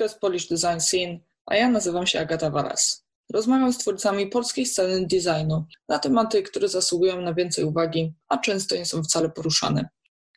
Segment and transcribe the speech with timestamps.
[0.00, 3.04] podcast Polish Design Scene, a ja nazywam się Agata Walas.
[3.32, 8.76] Rozmawiam z twórcami polskiej sceny designu na tematy, które zasługują na więcej uwagi, a często
[8.76, 9.88] nie są wcale poruszane.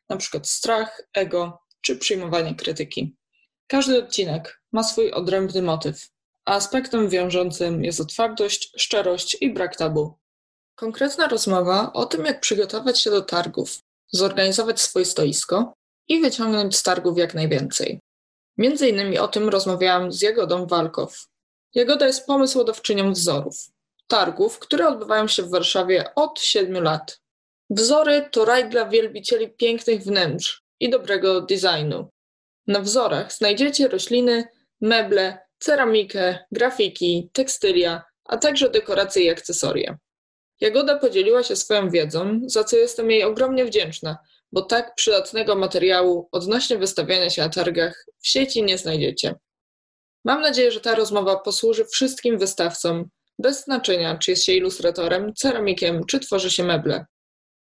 [0.10, 3.15] Na przykład strach, ego czy przyjmowanie krytyki.
[3.68, 6.09] Każdy odcinek ma swój odrębny motyw,
[6.45, 10.18] a aspektem wiążącym jest otwartość, szczerość i brak tabu.
[10.75, 13.80] Konkretna rozmowa o tym, jak przygotować się do targów,
[14.11, 15.74] zorganizować swoje stoisko
[16.07, 18.00] i wyciągnąć z targów jak najwięcej.
[18.57, 21.28] Między innymi o tym rozmawiałam z Jagodą Walkow.
[21.75, 23.56] Jagoda jest pomysłodawczynią wzorów,
[24.07, 27.21] targów, które odbywają się w Warszawie od siedmiu lat.
[27.70, 32.09] Wzory to raj dla wielbicieli pięknych wnętrz i dobrego designu.
[32.67, 34.44] Na wzorach znajdziecie rośliny,
[34.81, 39.97] meble, ceramikę, grafiki, tekstylia, a także dekoracje i akcesoria.
[40.61, 44.17] Jagoda podzieliła się swoją wiedzą, za co jestem jej ogromnie wdzięczna,
[44.53, 49.35] bo tak przydatnego materiału odnośnie wystawiania się na targach w sieci nie znajdziecie.
[50.25, 53.09] Mam nadzieję, że ta rozmowa posłuży wszystkim wystawcom,
[53.39, 57.05] bez znaczenia, czy jest się ilustratorem, ceramikiem, czy tworzy się meble.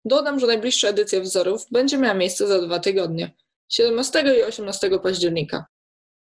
[0.05, 3.35] Dodam, że najbliższa edycja wzorów będzie miała miejsce za dwa tygodnie,
[3.69, 5.65] 17 i 18 października.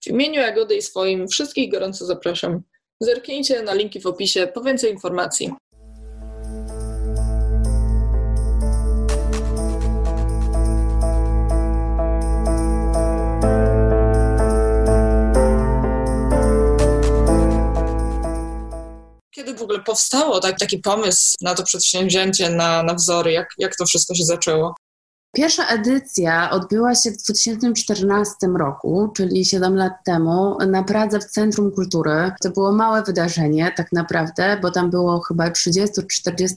[0.03, 2.61] W imieniu Jagody i swoim wszystkich gorąco zapraszam.
[2.99, 5.53] Zerknijcie na linki w opisie po więcej informacji.
[19.39, 23.31] Kiedy w ogóle powstało tak, taki pomysł na to przedsięwzięcie, na, na wzory?
[23.31, 24.75] Jak, jak to wszystko się zaczęło?
[25.31, 31.71] Pierwsza edycja odbyła się w 2014 roku, czyli 7 lat temu, na Pradze w Centrum
[31.71, 32.31] Kultury.
[32.41, 35.87] To było małe wydarzenie, tak naprawdę, bo tam było chyba 30-40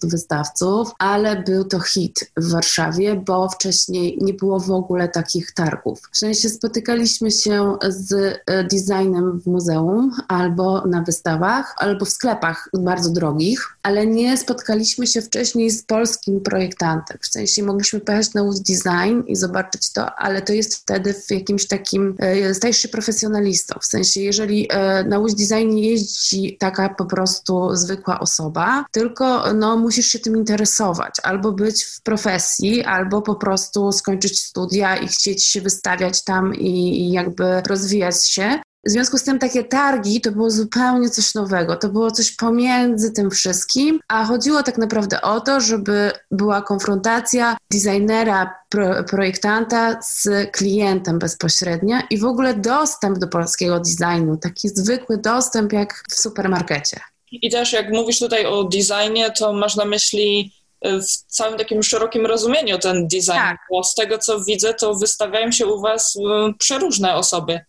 [0.03, 6.01] wystawców, ale był to hit w Warszawie, bo wcześniej nie było w ogóle takich targów.
[6.13, 8.13] W sensie spotykaliśmy się z
[8.47, 15.07] e, designem w muzeum albo na wystawach, albo w sklepach bardzo drogich, ale nie spotkaliśmy
[15.07, 17.19] się wcześniej z polskim projektantem.
[17.21, 21.67] W sensie mogliśmy pojechać na design i zobaczyć to, ale to jest wtedy w jakimś
[21.67, 26.89] takim, e, stajesz się profesjonalistą, w sensie jeżeli e, na Łódź Design nie jeździ taka
[26.89, 33.23] po prostu zwykła osoba, tylko no, musisz się tym interesować, albo być w profesji, albo
[33.23, 38.61] po prostu skończyć studia i chcieć się wystawiać tam i, i jakby rozwijać się.
[38.87, 41.77] W związku z tym takie targi to było zupełnie coś nowego.
[41.77, 47.57] To było coś pomiędzy tym wszystkim, a chodziło tak naprawdę o to, żeby była konfrontacja
[47.71, 55.19] designera, pro, projektanta z klientem bezpośrednio i w ogóle dostęp do polskiego designu, taki zwykły
[55.19, 57.01] dostęp jak w supermarkecie.
[57.33, 60.53] I też jak mówisz tutaj o designie, to masz na myśli
[60.87, 63.59] y, w całym takim szerokim rozumieniu ten design, tak.
[63.71, 66.21] bo z tego co widzę, to wystawiają się u Was y,
[66.59, 67.61] przeróżne osoby.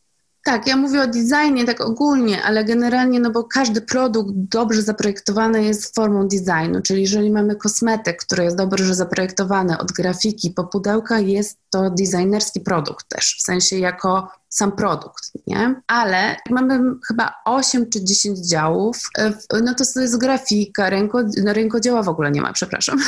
[0.43, 5.63] Tak, ja mówię o designie tak ogólnie, ale generalnie, no bo każdy produkt dobrze zaprojektowany
[5.63, 11.19] jest formą designu, czyli jeżeli mamy kosmetyk, który jest dobrze zaprojektowany od grafiki po pudełka,
[11.19, 15.81] jest to designerski produkt też, w sensie jako sam produkt, nie?
[15.87, 19.33] Ale mamy chyba 8 czy 10 działów, e,
[19.63, 22.99] no to jest grafika, ręko, no rękodzieła w ogóle nie ma, przepraszam.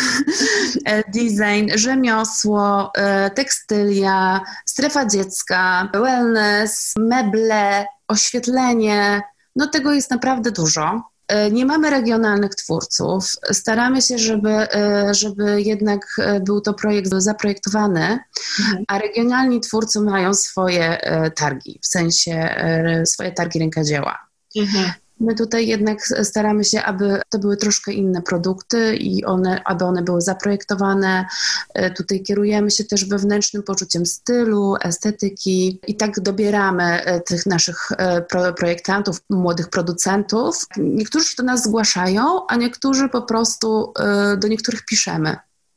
[0.85, 9.22] E, design, rzemiosło, e, tekstylia, strefa dziecka, wellness, meble, oświetlenie,
[9.55, 11.01] no tego jest naprawdę dużo.
[11.27, 13.35] E, nie mamy regionalnych twórców.
[13.51, 18.19] Staramy się, żeby, e, żeby jednak e, był to projekt zaprojektowany,
[18.59, 18.83] mhm.
[18.87, 20.97] a regionalni twórcy mają swoje
[21.35, 22.55] targi, w sensie
[23.05, 24.17] swoje targi rękodzieła.
[24.55, 24.91] Mhm.
[25.19, 30.01] My tutaj jednak staramy się, aby to były troszkę inne produkty i one, aby one
[30.01, 31.25] były zaprojektowane.
[31.73, 37.91] E, tutaj kierujemy się też wewnętrznym poczuciem stylu, estetyki i tak dobieramy e, tych naszych
[37.97, 38.21] e,
[38.53, 40.66] projektantów, młodych producentów.
[40.78, 43.93] Niektórzy do nas zgłaszają, a niektórzy po prostu
[44.37, 45.35] do niektórych piszemy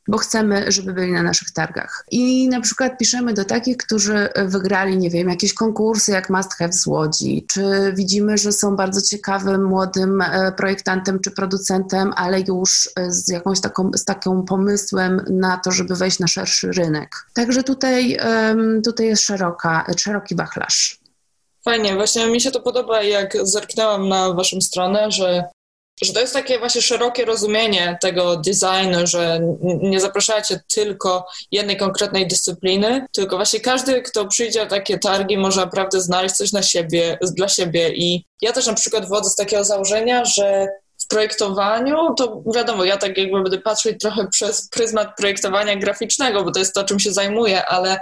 [0.09, 2.05] bo chcemy, żeby byli na naszych targach.
[2.11, 6.73] I na przykład piszemy do takich, którzy wygrali, nie wiem, jakieś konkursy jak Must Have
[6.73, 12.89] z Łodzi, czy widzimy, że są bardzo ciekawym młodym e, projektantem czy producentem, ale już
[12.95, 17.15] e, z jakąś taką, z takim pomysłem na to, żeby wejść na szerszy rynek.
[17.33, 18.17] Także tutaj,
[18.85, 20.99] tutaj jest szeroka, szeroki wachlarz.
[21.65, 25.43] Fajnie, właśnie mi się to podoba, jak zerknęłam na waszą stronę, że
[26.01, 32.27] że to jest takie właśnie szerokie rozumienie tego designu, że nie zapraszacie tylko jednej konkretnej
[32.27, 37.17] dyscypliny, tylko właśnie każdy, kto przyjdzie na takie targi, może naprawdę znaleźć coś na siebie,
[37.21, 37.89] dla siebie.
[37.95, 40.67] I ja też na przykład wodzę z takiego założenia, że
[41.03, 46.51] w projektowaniu, to wiadomo, ja tak jakby będę patrzeć trochę przez pryzmat projektowania graficznego, bo
[46.51, 47.99] to jest to, czym się zajmuję, ale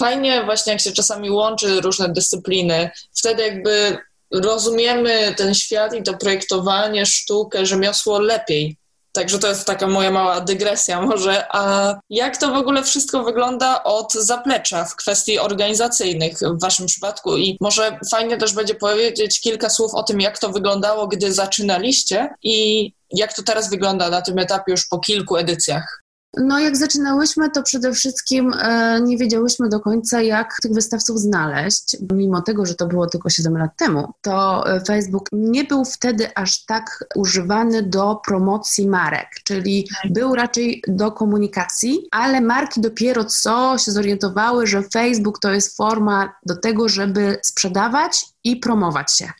[0.00, 3.98] fajnie właśnie jak się czasami łączy różne dyscypliny, wtedy jakby
[4.34, 8.76] rozumiemy ten świat i to projektowanie, sztukę, rzemiosło lepiej.
[9.12, 11.44] Także to jest taka moja mała dygresja może.
[11.54, 17.36] A jak to w ogóle wszystko wygląda od zaplecza w kwestii organizacyjnych w Waszym przypadku?
[17.36, 22.28] I może fajnie też będzie powiedzieć kilka słów o tym, jak to wyglądało, gdy zaczynaliście
[22.42, 26.02] i jak to teraz wygląda na tym etapie już po kilku edycjach.
[26.36, 31.96] No, jak zaczynałyśmy, to przede wszystkim e, nie wiedziałyśmy do końca, jak tych wystawców znaleźć.
[32.12, 36.34] Mimo tego, że to było tylko 7 lat temu, to e, Facebook nie był wtedy
[36.34, 43.78] aż tak używany do promocji marek, czyli był raczej do komunikacji, ale marki dopiero co
[43.78, 49.32] się zorientowały, że Facebook to jest forma do tego, żeby sprzedawać i promować się.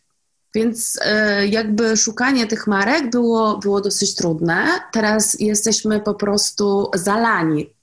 [0.55, 4.67] Więc e, jakby szukanie tych marek było, było dosyć trudne.
[4.93, 7.67] Teraz jesteśmy po prostu zalani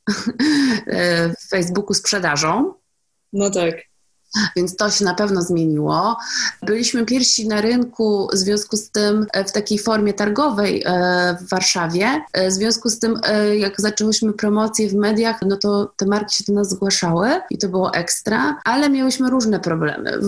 [0.88, 2.74] e, w Facebooku sprzedażą.
[3.34, 3.76] No tak.
[4.56, 6.18] Więc to się na pewno zmieniło.
[6.64, 11.50] Byliśmy pierwsi na rynku w związku z tym e, w takiej formie targowej e, w
[11.50, 12.22] Warszawie.
[12.34, 13.20] E, w związku z tym,
[13.58, 17.70] jak zaczęłyśmy promocję w mediach, no to te marki się do nas zgłaszały i to
[17.70, 20.20] było ekstra, ale miałyśmy różne problemy.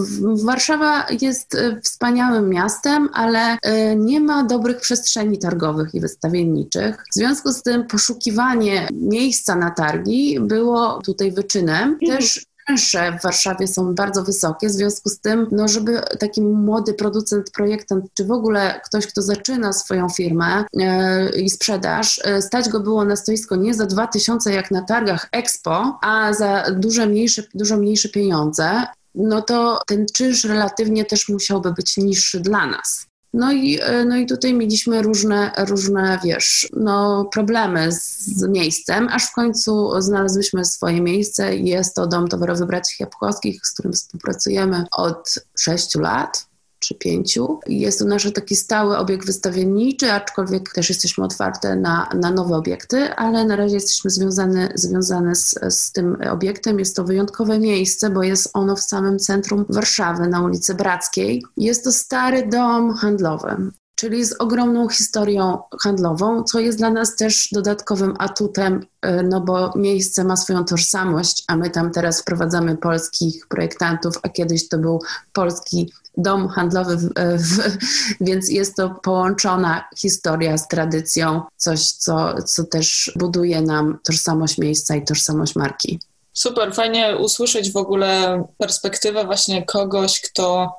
[0.44, 3.57] Warszawa jest wspaniałym miastem, ale
[3.95, 7.04] nie ma dobrych przestrzeni targowych i wystawienniczych.
[7.12, 11.98] W związku z tym poszukiwanie miejsca na targi było tutaj wyczynem.
[12.07, 16.94] Też czynsze w Warszawie są bardzo wysokie, w związku z tym, no, żeby taki młody
[16.94, 22.69] producent, projektant, czy w ogóle ktoś, kto zaczyna swoją firmę e, i sprzedaż, e, stać
[22.69, 27.44] go było na stoisko nie za 2000 jak na targach Expo, a za dużo mniejsze,
[27.54, 28.83] dużo mniejsze pieniądze,
[29.16, 33.09] no to ten czynsz relatywnie też musiałby być niższy dla nas.
[33.34, 39.26] No i, e, no i tutaj mieliśmy różne, różne, wiesz, no, problemy z miejscem, aż
[39.26, 41.56] w końcu znalazłyśmy swoje miejsce.
[41.56, 46.49] Jest to Dom Towarowy Braci Jabłkowskich, z którym współpracujemy od sześciu lat
[46.80, 47.60] czy pięciu.
[47.68, 53.14] Jest to nasz taki stały obiekt wystawienniczy, aczkolwiek też jesteśmy otwarte na, na nowe obiekty,
[53.16, 56.80] ale na razie jesteśmy związane, związane z, z tym obiektem.
[56.80, 61.44] Jest to wyjątkowe miejsce, bo jest ono w samym centrum Warszawy, na ulicy Brackiej.
[61.58, 67.50] Jest to stary dom handlowy czyli z ogromną historią handlową, co jest dla nas też
[67.51, 73.48] dodatkowym atutem, e, no bo miejsce ma swoją tożsamość, a my tam teraz wprowadzamy polskich
[73.48, 75.01] projektantów, a kiedyś to był
[75.34, 77.78] polski dom handlowy, w, e, w,
[78.28, 84.95] więc jest to połączona historia z tradycją, coś, co, co też buduje nam tożsamość miejsca
[84.95, 86.00] i tożsamość marki.
[86.34, 90.75] Super, fajnie usłyszeć w ogóle perspektywę właśnie kogoś, kto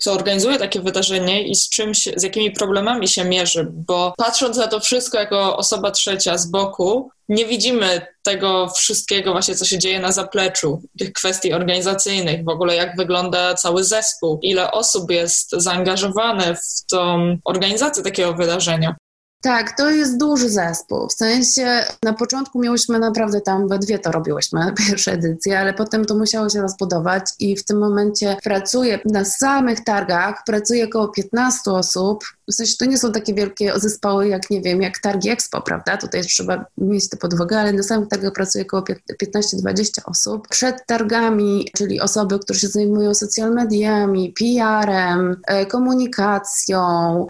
[0.00, 4.56] kto organizuje takie wydarzenie i z czym się, z jakimi problemami się mierzy, bo patrząc
[4.56, 9.78] na to wszystko jako osoba trzecia z boku, nie widzimy tego wszystkiego właśnie, co się
[9.78, 15.50] dzieje na zapleczu, tych kwestii organizacyjnych, w ogóle jak wygląda cały zespół, ile osób jest
[15.52, 18.96] zaangażowane w tą organizację takiego wydarzenia.
[19.44, 21.08] Tak, to jest duży zespół.
[21.08, 26.04] W sensie na początku miałyśmy naprawdę tam we dwie to robiłyśmy, pierwsze edycje, ale potem
[26.04, 31.70] to musiało się rozbudować i w tym momencie pracuję na samych targach, pracuje około 15
[31.70, 32.24] osób.
[32.48, 35.96] W sensie to nie są takie wielkie zespoły jak, nie wiem, jak targi Expo, prawda?
[35.96, 38.82] Tutaj trzeba mieć to pod uwagę, ale na samych targach pracuje około
[39.22, 40.48] 15-20 osób.
[40.48, 46.80] Przed targami, czyli osoby, które się zajmują social mediami, PR-em, e, komunikacją,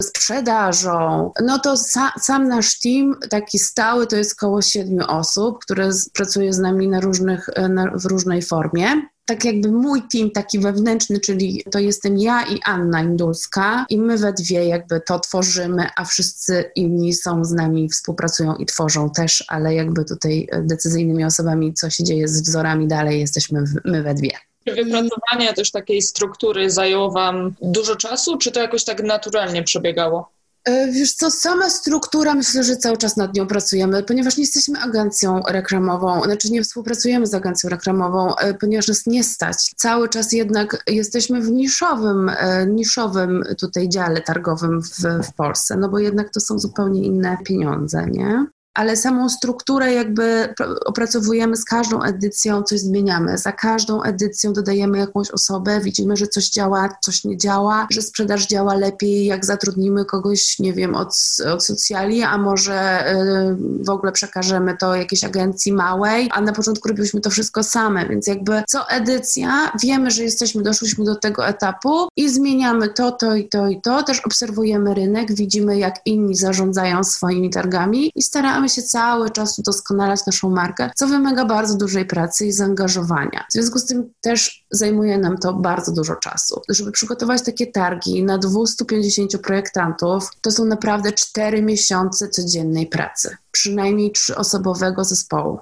[0.03, 5.91] sprzedażą, no to sam sam nasz team, taki stały, to jest około siedmiu osób, które
[6.13, 10.59] pracuje z nami na różnych, e, na, w różnej formie tak jakby mój team taki
[10.59, 15.87] wewnętrzny, czyli to jestem ja i Anna Indulska i my we dwie jakby to tworzymy,
[15.97, 21.75] a wszyscy inni są z nami, współpracują i tworzą też, ale jakby tutaj decyzyjnymi osobami,
[21.75, 24.33] co się dzieje z wzorami dalej, jesteśmy my we dwie.
[24.69, 30.34] Czy wypracowanie też takiej struktury zajęło Wam dużo czasu, czy to jakoś tak naturalnie przebiegało?
[30.65, 34.81] E, wiesz co, sama struktura, myślę, że cały czas nad nią pracujemy, ponieważ nie jesteśmy
[34.81, 39.57] agencją reklamową, znaczy nie współpracujemy z agencją reklamową, e, ponieważ nas nie stać.
[39.77, 45.89] Cały czas jednak jesteśmy w niszowym, e, niszowym tutaj dziale targowym w, w Polsce, no
[45.89, 48.47] bo jednak to są zupełnie inne pieniądze, nie?
[48.75, 50.55] Ale samą strukturę jakby
[50.85, 53.39] opracowujemy z każdą edycją, coś zmieniamy.
[53.39, 58.47] Za każdą edycją dodajemy jakąś osobę, widzimy, że coś działa, coś nie działa, że sprzedaż
[58.47, 61.15] działa lepiej, jak zatrudnimy kogoś, nie wiem, od,
[61.55, 66.89] od socjali, a może y, w ogóle przekażemy to jakiejś agencji małej, a na początku
[66.89, 72.09] robiliśmy to wszystko same, więc jakby co edycja wiemy, że jesteśmy, doszliśmy do tego etapu
[72.17, 74.03] i zmieniamy to, to i to i to.
[74.03, 79.59] Też obserwujemy rynek, widzimy, jak inni zarządzają swoimi targami i staramy staramy się cały czas
[79.59, 83.45] udoskonalać naszą markę, co wymaga bardzo dużej pracy i zaangażowania.
[83.51, 86.61] W związku z tym też zajmuje nam to bardzo dużo czasu.
[86.69, 94.13] Żeby przygotować takie targi na 250 projektantów, to są naprawdę 4 miesiące codziennej pracy, przynajmniej
[94.13, 95.59] trzyosobowego zespołu.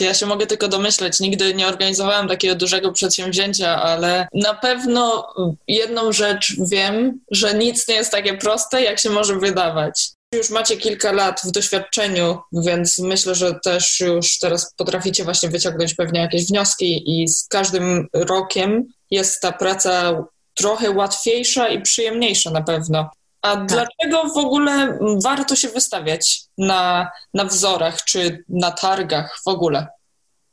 [0.00, 1.20] Ja się mogę tylko domyśleć.
[1.20, 5.34] Nigdy nie organizowałam takiego dużego przedsięwzięcia, ale na pewno
[5.68, 10.15] jedną rzecz wiem, że nic nie jest takie proste, jak się może wydawać.
[10.36, 15.94] Już macie kilka lat w doświadczeniu, więc myślę, że też już teraz potraficie właśnie wyciągnąć
[15.94, 20.24] pewnie jakieś wnioski i z każdym rokiem jest ta praca
[20.54, 23.10] trochę łatwiejsza i przyjemniejsza na pewno.
[23.42, 23.66] A tak.
[23.66, 29.86] dlaczego w ogóle warto się wystawiać na, na wzorach czy na targach w ogóle?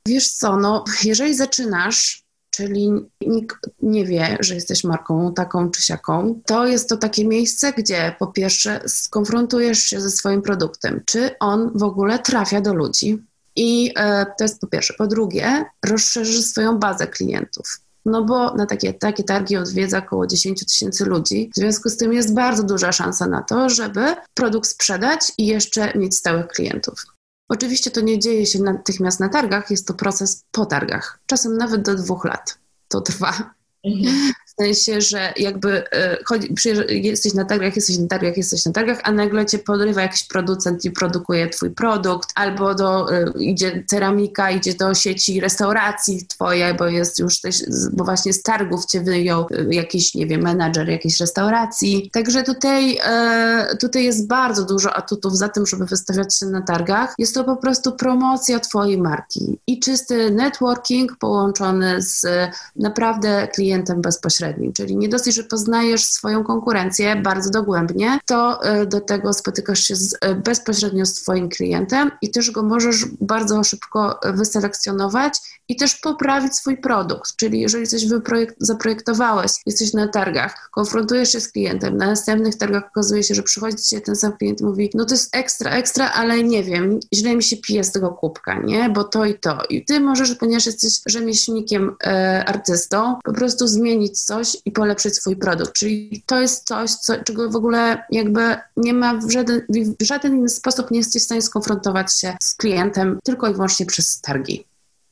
[0.07, 2.22] Wiesz co, no jeżeli zaczynasz,
[2.55, 2.91] czyli
[3.21, 8.15] nikt nie wie, że jesteś marką taką czy siaką, to jest to takie miejsce, gdzie
[8.19, 13.23] po pierwsze skonfrontujesz się ze swoim produktem, czy on w ogóle trafia do ludzi.
[13.55, 14.93] I e, to jest po pierwsze.
[14.97, 17.79] Po drugie, rozszerzysz swoją bazę klientów.
[18.05, 21.49] No bo na takie, takie targi odwiedza około 10 tysięcy ludzi.
[21.55, 25.93] W związku z tym jest bardzo duża szansa na to, żeby produkt sprzedać i jeszcze
[25.97, 27.05] mieć stałych klientów.
[27.49, 31.19] Oczywiście to nie dzieje się natychmiast na targach, jest to proces po targach.
[31.25, 33.53] Czasem nawet do dwóch lat to trwa.
[33.85, 34.33] Mhm.
[34.53, 36.53] W sensie, że jakby e, chodzi,
[36.89, 40.85] jesteś na targach, jesteś na targach, jesteś na targach, a nagle cię podrywa jakiś producent
[40.85, 46.87] i produkuje twój produkt, albo do, e, idzie ceramika, idzie do sieci restauracji twoje, bo
[46.87, 47.55] jest już też,
[47.93, 52.09] bo właśnie z targów cię wyjął e, jakiś, nie wiem, menadżer jakiejś restauracji.
[52.13, 52.99] Także tutaj,
[53.79, 57.13] tutaj jest bardzo dużo atutów za tym, żeby wystawiać się na targach.
[57.17, 62.25] Jest to po prostu promocja twojej marki i czysty networking połączony z
[62.75, 64.42] naprawdę klientem bezpośrednim
[64.75, 69.95] czyli nie dosyć, że poznajesz swoją konkurencję bardzo dogłębnie, to e, do tego spotykasz się
[69.95, 75.33] z, e, bezpośrednio z Twoim klientem i też go możesz bardzo szybko wyselekcjonować
[75.67, 77.35] i też poprawić swój produkt.
[77.35, 82.83] Czyli jeżeli coś wyprojekt, zaprojektowałeś, jesteś na targach, konfrontujesz się z klientem, na następnych targach
[82.87, 86.11] okazuje się, że przychodzi ci ten sam klient i mówi, no to jest ekstra, ekstra,
[86.11, 88.89] ale nie wiem, źle mi się pije z tego kubka, nie?
[88.89, 89.57] Bo to i to.
[89.69, 94.32] I ty możesz, ponieważ jesteś rzemieślnikiem, e, artystą, po prostu zmienić coś
[94.65, 95.73] i polepszyć swój produkt.
[95.73, 99.61] Czyli to jest coś, co, czego w ogóle jakby nie ma w żaden,
[99.99, 103.85] w żaden inny sposób nie jesteś w stanie skonfrontować się z klientem tylko i wyłącznie
[103.85, 104.65] przez targi.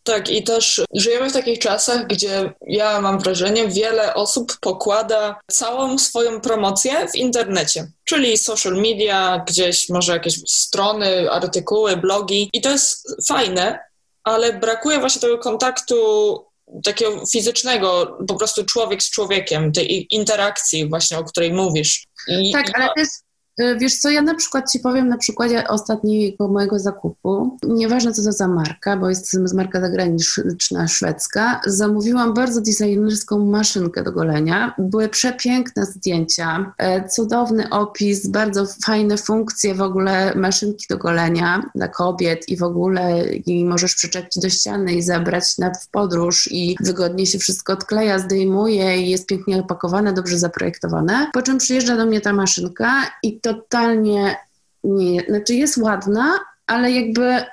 [0.04, 5.98] Tak, i też żyjemy w takich czasach, gdzie ja mam wrażenie, wiele osób pokłada całą
[5.98, 12.70] swoją promocję w internecie, czyli social media, gdzieś może jakieś strony, artykuły, blogi, i to
[12.70, 13.80] jest fajne,
[14.24, 15.96] ale brakuje właśnie tego kontaktu
[16.84, 22.08] takiego fizycznego, po prostu człowiek z człowiekiem, tej interakcji właśnie, o której mówisz.
[22.28, 23.31] I, tak, ale też E,
[23.80, 28.32] wiesz co, ja na przykład Ci powiem na przykładzie ostatniego mojego zakupu, nieważne co to
[28.32, 34.76] za marka, bo jest to marka zagraniczna, szwedzka, zamówiłam bardzo designerską maszynkę do golenia.
[34.78, 41.88] Były przepiękne zdjęcia, e, cudowny opis, bardzo fajne funkcje w ogóle maszynki do golenia dla
[41.88, 46.76] kobiet i w ogóle i możesz przyczepić do ściany i zabrać na w podróż i
[46.80, 51.30] wygodnie się wszystko odkleja, zdejmuje i jest pięknie opakowane, dobrze zaprojektowane.
[51.34, 52.92] Po czym przyjeżdża do mnie ta maszynka
[53.24, 54.38] i totalnie
[54.84, 57.44] nie, znaczy jest ładna, ale jakby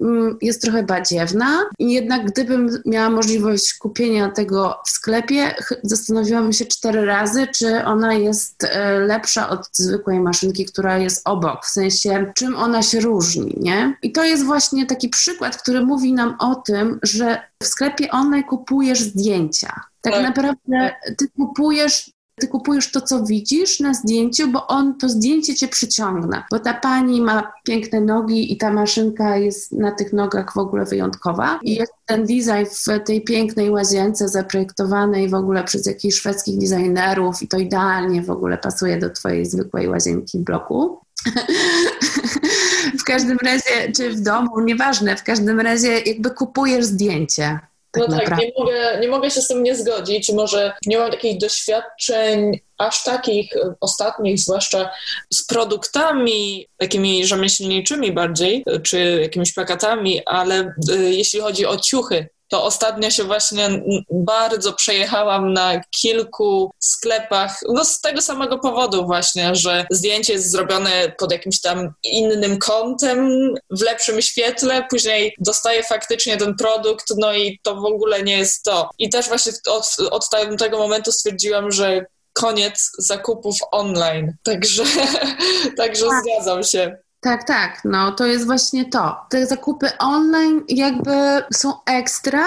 [0.00, 6.64] mm, jest trochę badziewna i jednak gdybym miała możliwość kupienia tego w sklepie, zastanowiłabym się
[6.64, 12.32] cztery razy, czy ona jest e, lepsza od zwykłej maszynki, która jest obok, w sensie
[12.34, 13.96] czym ona się różni, nie?
[14.02, 18.44] I to jest właśnie taki przykład, który mówi nam o tym, że w sklepie online
[18.44, 19.80] kupujesz zdjęcia.
[20.00, 20.22] Tak, tak.
[20.22, 25.68] naprawdę ty kupujesz ty kupujesz to, co widzisz na zdjęciu, bo on to zdjęcie cię
[25.68, 26.42] przyciągnie.
[26.50, 30.84] Bo ta pani ma piękne nogi i ta maszynka jest na tych nogach w ogóle
[30.84, 31.60] wyjątkowa.
[31.62, 37.42] I jest ten design w tej pięknej łazience zaprojektowanej w ogóle przez jakichś szwedzkich designerów
[37.42, 40.98] i to idealnie w ogóle pasuje do twojej zwykłej łazienki bloku.
[43.00, 47.58] w każdym razie, czy w domu, nieważne, w każdym razie jakby kupujesz zdjęcie.
[47.94, 50.32] Tak no tak, nie mogę, nie mogę się z tym nie zgodzić.
[50.32, 54.90] Może nie mam takich doświadczeń aż takich e, ostatnich, zwłaszcza
[55.32, 62.64] z produktami takimi rzemieślniczymi bardziej, czy jakimiś plakatami, ale y, jeśli chodzi o ciuchy, to
[62.64, 69.86] ostatnio się właśnie bardzo przejechałam na kilku sklepach, no z tego samego powodu właśnie, że
[69.90, 73.28] zdjęcie jest zrobione pod jakimś tam innym kątem,
[73.70, 78.62] w lepszym świetle, później dostaję faktycznie ten produkt, no i to w ogóle nie jest
[78.64, 78.90] to.
[78.98, 84.32] I też właśnie od, od tego momentu stwierdziłam, że koniec zakupów online.
[84.42, 84.84] Także,
[85.76, 86.22] także tak.
[86.24, 87.03] zgadzam się.
[87.24, 89.16] Tak, tak, no to jest właśnie to.
[89.30, 92.44] Te zakupy online jakby są ekstra,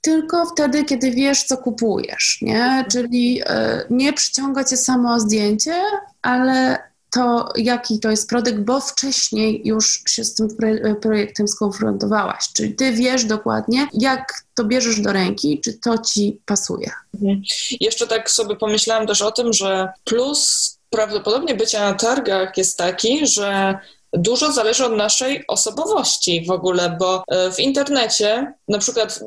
[0.00, 2.84] tylko wtedy, kiedy wiesz, co kupujesz, nie?
[2.90, 3.44] Czyli y,
[3.90, 5.82] nie przyciąga cię samo zdjęcie,
[6.22, 6.78] ale
[7.10, 10.48] to, jaki to jest produkt, bo wcześniej już się z tym
[11.00, 12.52] projektem skonfrontowałaś.
[12.52, 16.90] Czyli ty wiesz dokładnie, jak to bierzesz do ręki, czy to ci pasuje.
[17.14, 17.42] Mhm.
[17.80, 23.26] Jeszcze tak sobie pomyślałam też o tym, że plus prawdopodobnie bycia na targach jest taki,
[23.26, 23.78] że
[24.12, 29.20] dużo zależy od naszej osobowości w ogóle, bo e, w internecie, na przykład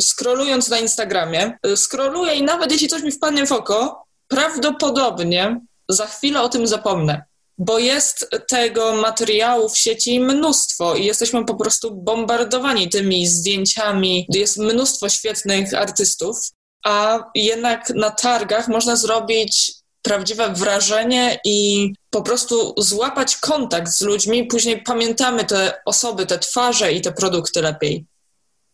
[0.00, 6.06] scrollując na Instagramie, e, scrolluję i nawet jeśli coś mi wpadnie w oko, prawdopodobnie za
[6.06, 7.22] chwilę o tym zapomnę.
[7.58, 14.26] Bo jest tego materiału w sieci mnóstwo i jesteśmy po prostu bombardowani tymi zdjęciami.
[14.28, 16.38] Jest mnóstwo świetnych artystów,
[16.84, 19.77] a jednak na targach można zrobić
[20.08, 24.46] prawdziwe wrażenie i po prostu złapać kontakt z ludźmi.
[24.46, 28.06] Później pamiętamy te osoby, te twarze i te produkty lepiej.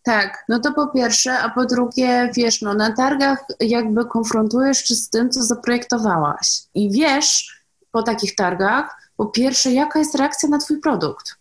[0.03, 4.95] Tak, no to po pierwsze, a po drugie, wiesz, no na targach jakby konfrontujesz się
[4.95, 6.63] z tym, co zaprojektowałaś.
[6.75, 7.61] I wiesz
[7.91, 11.35] po takich targach, po pierwsze, jaka jest reakcja na twój produkt.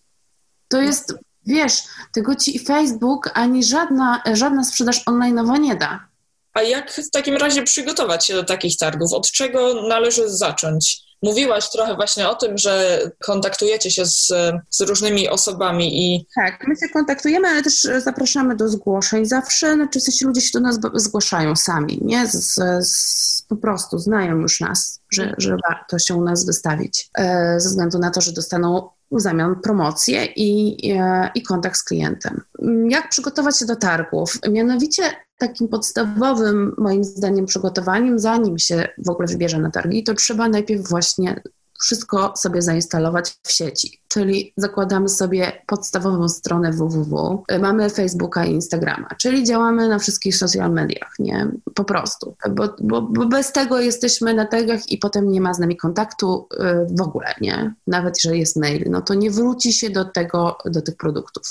[0.68, 1.14] To jest,
[1.46, 1.84] wiesz,
[2.14, 6.13] tego ci Facebook ani żadna, żadna sprzedaż online'owa nie da.
[6.54, 9.14] A jak w takim razie przygotować się do takich targów?
[9.14, 11.04] Od czego należy zacząć?
[11.24, 14.28] Mówiłaś trochę właśnie o tym, że kontaktujecie się z,
[14.70, 16.28] z, różnymi osobami i...
[16.36, 19.74] Tak, my się kontaktujemy, ale też zapraszamy do zgłoszeń zawsze.
[19.74, 22.28] Znaczy w sensie ludzie się do nas zgłaszają sami, nie?
[22.28, 27.10] Z, z, po prostu znają już nas, że, że warto się u nas wystawić.
[27.18, 31.84] E, ze względu na to, że dostaną w zamian promocję i, e, i kontakt z
[31.84, 32.42] klientem.
[32.90, 34.40] Jak przygotować się do targów?
[34.50, 35.04] Mianowicie
[35.38, 40.90] takim podstawowym, moim zdaniem, przygotowaniem, zanim się w ogóle wybierze na targi, to trzeba najpierw
[40.90, 41.42] właśnie
[41.84, 44.02] wszystko sobie zainstalować w sieci.
[44.08, 50.72] Czyli zakładamy sobie podstawową stronę www, mamy Facebooka i Instagrama, czyli działamy na wszystkich social
[50.72, 51.48] mediach, nie?
[51.76, 52.36] Po prostu.
[52.50, 56.48] Bo, bo, bo bez tego jesteśmy na targach i potem nie ma z nami kontaktu
[56.54, 56.58] y,
[56.96, 57.74] w ogóle, nie?
[57.88, 61.44] Nawet jeżeli jest mail, no to nie wróci się do tego, do tych produktów.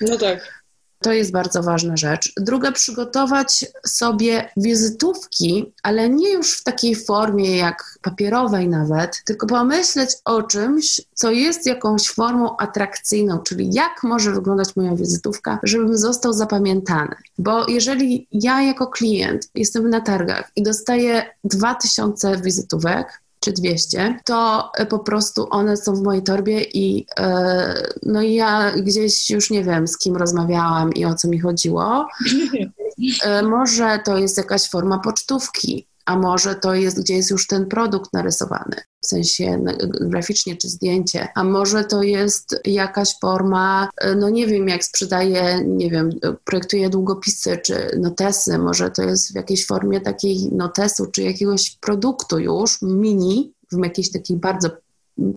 [0.00, 0.61] No tak.
[1.02, 2.32] To jest bardzo ważna rzecz.
[2.36, 10.10] Druga, przygotować sobie wizytówki, ale nie już w takiej formie jak papierowej nawet, tylko pomyśleć
[10.24, 16.32] o czymś, co jest jakąś formą atrakcyjną, czyli jak może wyglądać moja wizytówka, żebym został
[16.32, 17.14] zapamiętany.
[17.38, 24.70] Bo jeżeli ja jako klient jestem na targach i dostaję 2000 wizytówek, czy 200, to
[24.78, 29.50] e, po prostu one są w mojej torbie i e, no i ja gdzieś już
[29.50, 32.06] nie wiem, z kim rozmawiałam i o co mi chodziło.
[33.24, 37.66] E, może to jest jakaś forma pocztówki, a może to jest, gdzie jest już ten
[37.66, 39.64] produkt narysowany, w sensie
[40.00, 45.90] graficznie czy zdjęcie, a może to jest jakaś forma, no nie wiem, jak sprzedaję, nie
[45.90, 46.10] wiem,
[46.44, 52.38] projektuję długopisy czy notesy, może to jest w jakiejś formie takiej notesu czy jakiegoś produktu
[52.38, 54.70] już, mini, w jakiejś takiej bardzo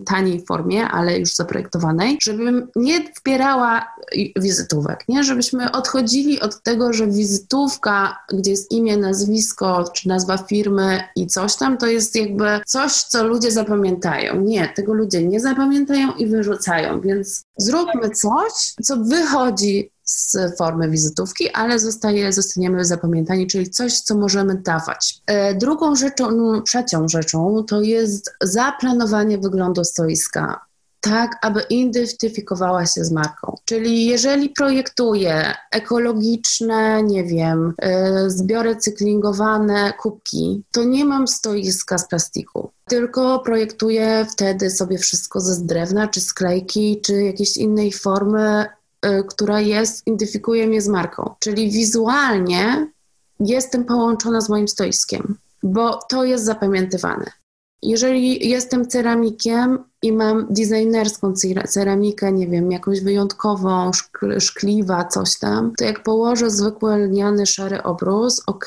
[0.05, 3.95] taniej formie, ale już zaprojektowanej, żebym nie wpierała
[4.35, 5.23] wizytówek, nie?
[5.23, 11.55] Żebyśmy odchodzili od tego, że wizytówka, gdzie jest imię, nazwisko, czy nazwa firmy i coś
[11.55, 14.41] tam, to jest jakby coś, co ludzie zapamiętają.
[14.41, 21.49] Nie, tego ludzie nie zapamiętają i wyrzucają, więc zróbmy coś, co wychodzi z formy wizytówki,
[21.49, 25.21] ale zostaje, zostaniemy zapamiętani, czyli coś, co możemy dawać.
[25.27, 30.65] E, drugą rzeczą, no, trzecią rzeczą to jest zaplanowanie wyglądu stoiska
[31.05, 33.57] tak, aby identyfikowała się z marką.
[33.65, 42.07] Czyli jeżeli projektuję ekologiczne, nie wiem, yy, zbiory cyklingowane kubki, to nie mam stoiska z
[42.07, 42.71] plastiku.
[42.85, 48.65] Tylko projektuję wtedy sobie wszystko ze drewna, czy sklejki, czy jakiejś innej formy
[49.27, 51.35] która jest, identyfikuje mnie z marką.
[51.39, 52.87] Czyli wizualnie
[53.39, 57.31] jestem połączona z moim stoiskiem, bo to jest zapamiętywane.
[57.81, 61.33] Jeżeli jestem ceramikiem i mam designerską
[61.67, 63.91] ceramikę, nie wiem, jakąś wyjątkową,
[64.39, 68.65] szkliwa, coś tam, to jak położę zwykły lniany szary obrus, ok,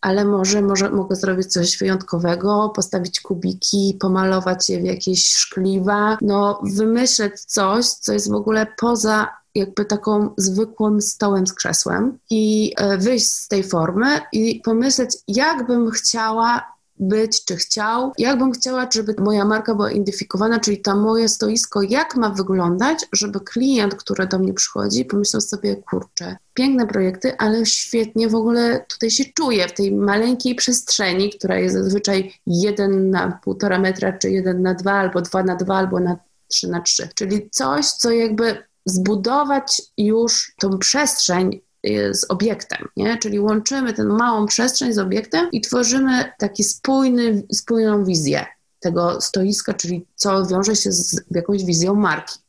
[0.00, 6.60] ale może, może mogę zrobić coś wyjątkowego, postawić kubiki, pomalować je w jakieś szkliwa, no
[6.62, 12.98] wymyśleć coś, co jest w ogóle poza jakby taką zwykłym stołem z krzesłem i e,
[12.98, 18.88] wyjść z tej formy i pomyśleć, jak bym chciała być, czy chciał, jak bym chciała,
[18.94, 24.26] żeby moja marka była identyfikowana, czyli to moje stoisko, jak ma wyglądać, żeby klient, który
[24.26, 29.68] do mnie przychodzi, pomyślał sobie, kurczę, piękne projekty, ale świetnie w ogóle tutaj się czuję
[29.68, 34.92] w tej maleńkiej przestrzeni, która jest zazwyczaj 1 na 1,5 metra, czy 1 na 2,
[34.92, 36.16] albo 2 na 2, albo na
[36.48, 43.18] 3 na 3 czyli coś, co jakby zbudować już tą przestrzeń y, z obiektem, nie?
[43.18, 48.46] czyli łączymy tę małą przestrzeń z obiektem i tworzymy taki spójny, spójną wizję
[48.80, 52.41] tego stoiska, czyli co wiąże się z jakąś wizją marki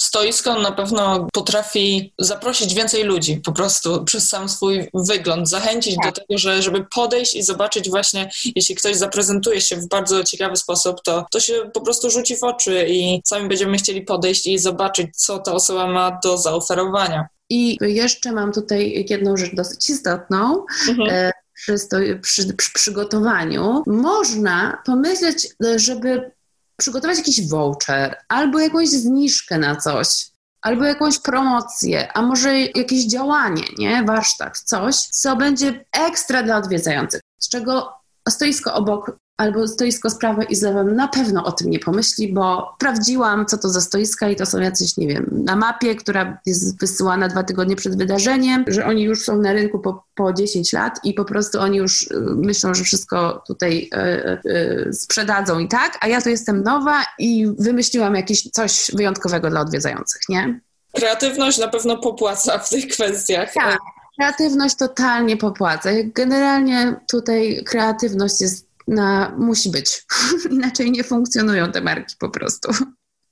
[0.00, 6.04] stoisko na pewno potrafi zaprosić więcej ludzi po prostu przez sam swój wygląd, zachęcić tak.
[6.04, 10.56] do tego, że, żeby podejść i zobaczyć właśnie, jeśli ktoś zaprezentuje się w bardzo ciekawy
[10.56, 14.58] sposób, to, to się po prostu rzuci w oczy i sami będziemy chcieli podejść i
[14.58, 17.28] zobaczyć, co ta osoba ma do zaoferowania.
[17.50, 20.64] I jeszcze mam tutaj jedną rzecz dosyć istotną.
[20.88, 21.08] Mhm.
[21.10, 21.74] E, przy,
[22.22, 26.30] przy, przy przygotowaniu można pomyśleć, żeby
[26.80, 30.30] przygotować jakiś voucher albo jakąś zniżkę na coś,
[30.62, 34.04] albo jakąś promocję, a może jakieś działanie, nie?
[34.04, 37.92] Warsztat, coś, co będzie ekstra dla odwiedzających, z czego
[38.28, 42.32] stoisko obok albo stoisko z prawa i z lewem na pewno o tym nie pomyśli,
[42.32, 46.38] bo sprawdziłam, co to za stoiska i to są jacyś, nie wiem, na mapie, która
[46.46, 50.72] jest wysyłana dwa tygodnie przed wydarzeniem, że oni już są na rynku po, po 10
[50.72, 55.68] lat i po prostu oni już y, myślą, że wszystko tutaj y, y, sprzedadzą i
[55.68, 60.60] tak, a ja tu jestem nowa i wymyśliłam jakieś coś wyjątkowego dla odwiedzających, nie?
[60.92, 63.52] Kreatywność na pewno popłaca w tych kwestiach.
[63.54, 63.78] Tak.
[64.18, 65.90] Kreatywność totalnie popłaca.
[66.14, 70.02] Generalnie tutaj kreatywność jest na, musi być.
[70.50, 72.70] Inaczej nie funkcjonują te marki po prostu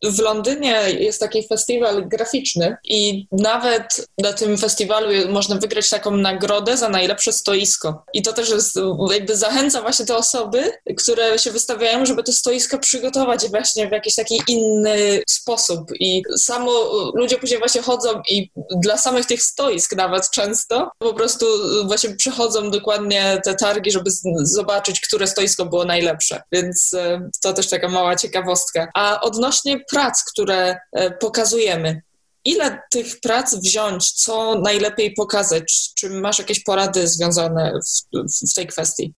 [0.05, 6.77] w Londynie jest taki festiwal graficzny i nawet na tym festiwalu można wygrać taką nagrodę
[6.77, 8.05] za najlepsze stoisko.
[8.15, 8.79] I to też jest,
[9.13, 14.15] jakby zachęca właśnie te osoby, które się wystawiają, żeby te stoiska przygotować właśnie w jakiś
[14.15, 15.81] taki inny sposób.
[16.01, 16.73] I samo
[17.15, 21.47] ludzie później właśnie chodzą i dla samych tych stoisk nawet często po prostu
[21.87, 24.11] właśnie przechodzą dokładnie te targi, żeby
[24.43, 26.43] zobaczyć, które stoisko było najlepsze.
[26.53, 28.89] Więc e, to też taka mała ciekawostka.
[28.95, 32.03] A odnośnie prac, które e, pokazujemy.
[32.45, 35.93] Ile tych prac wziąć, co najlepiej pokazać?
[35.97, 37.73] Czy masz jakieś porady związane
[38.13, 39.15] w, w tej kwestii?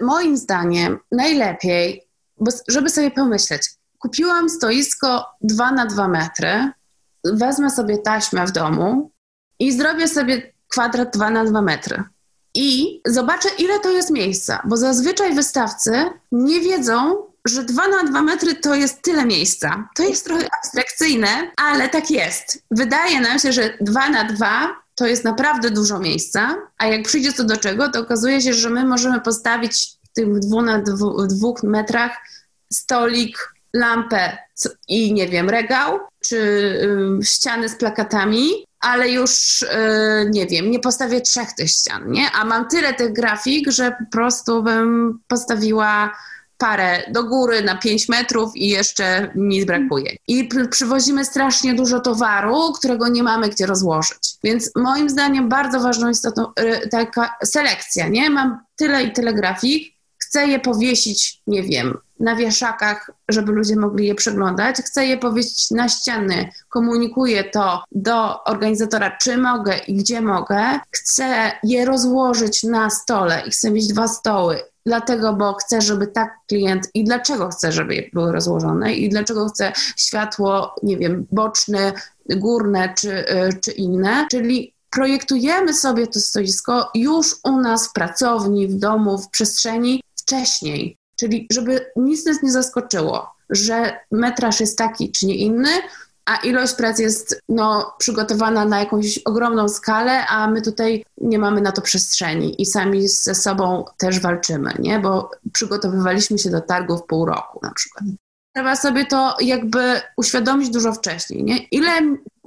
[0.00, 2.08] Moim zdaniem najlepiej,
[2.40, 3.62] bo żeby sobie pomyśleć,
[3.98, 6.72] kupiłam stoisko 2 na 2 metry,
[7.24, 9.10] wezmę sobie taśmę w domu
[9.58, 12.04] i zrobię sobie kwadrat 2 na 2 metry.
[12.54, 18.22] I zobaczę, ile to jest miejsca, bo zazwyczaj wystawcy nie wiedzą, że 2 na 2
[18.22, 19.88] metry to jest tyle miejsca.
[19.96, 22.62] To jest trochę abstrakcyjne, ale tak jest.
[22.70, 27.32] Wydaje nam się, że 2 na 2 to jest naprawdę dużo miejsca, a jak przyjdzie
[27.32, 31.52] to do czego, to okazuje się, że my możemy postawić w tych 2 na 2
[31.62, 32.16] metrach
[32.72, 34.38] stolik, lampę
[34.88, 39.68] i nie wiem, regał, czy y, ściany z plakatami, ale już y,
[40.30, 42.30] nie wiem, nie postawię trzech tych ścian, nie?
[42.30, 46.16] A mam tyle tych grafik, że po prostu bym postawiła
[46.58, 50.16] parę do góry na 5 metrów i jeszcze nic brakuje.
[50.28, 54.36] I przywozimy strasznie dużo towaru, którego nie mamy gdzie rozłożyć.
[54.44, 58.30] Więc moim zdaniem bardzo ważną jest to, y, taka selekcja, nie?
[58.30, 64.06] Mam tyle i tyle grafik, chcę je powiesić, nie wiem, na wieszakach, żeby ludzie mogli
[64.06, 64.76] je przeglądać.
[64.76, 70.80] Chcę je powiesić na ściany, komunikuję to do organizatora, czy mogę i gdzie mogę.
[70.90, 76.38] Chcę je rozłożyć na stole i chcę mieć dwa stoły dlatego, bo chcę, żeby tak
[76.48, 81.92] klient i dlaczego chcę, żeby były rozłożone i dlaczego chcę światło, nie wiem, boczne,
[82.28, 88.68] górne czy, y, czy inne, czyli projektujemy sobie to stoisko już u nas w pracowni,
[88.68, 95.12] w domu, w przestrzeni wcześniej, czyli żeby nic nas nie zaskoczyło, że metraż jest taki
[95.12, 95.70] czy nie inny,
[96.28, 101.60] a ilość prac jest no, przygotowana na jakąś ogromną skalę, a my tutaj nie mamy
[101.60, 104.98] na to przestrzeni i sami ze sobą też walczymy, nie?
[104.98, 108.04] bo przygotowywaliśmy się do targów pół roku na przykład.
[108.56, 111.58] Trzeba sobie to jakby uświadomić dużo wcześniej, nie?
[111.58, 111.90] Ile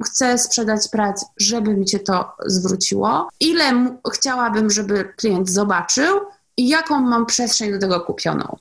[0.06, 6.20] chcę sprzedać prac, żeby mi się to zwróciło, ile chciałabym, żeby klient zobaczył
[6.58, 8.58] i jaką mam przestrzeń do tego kupioną.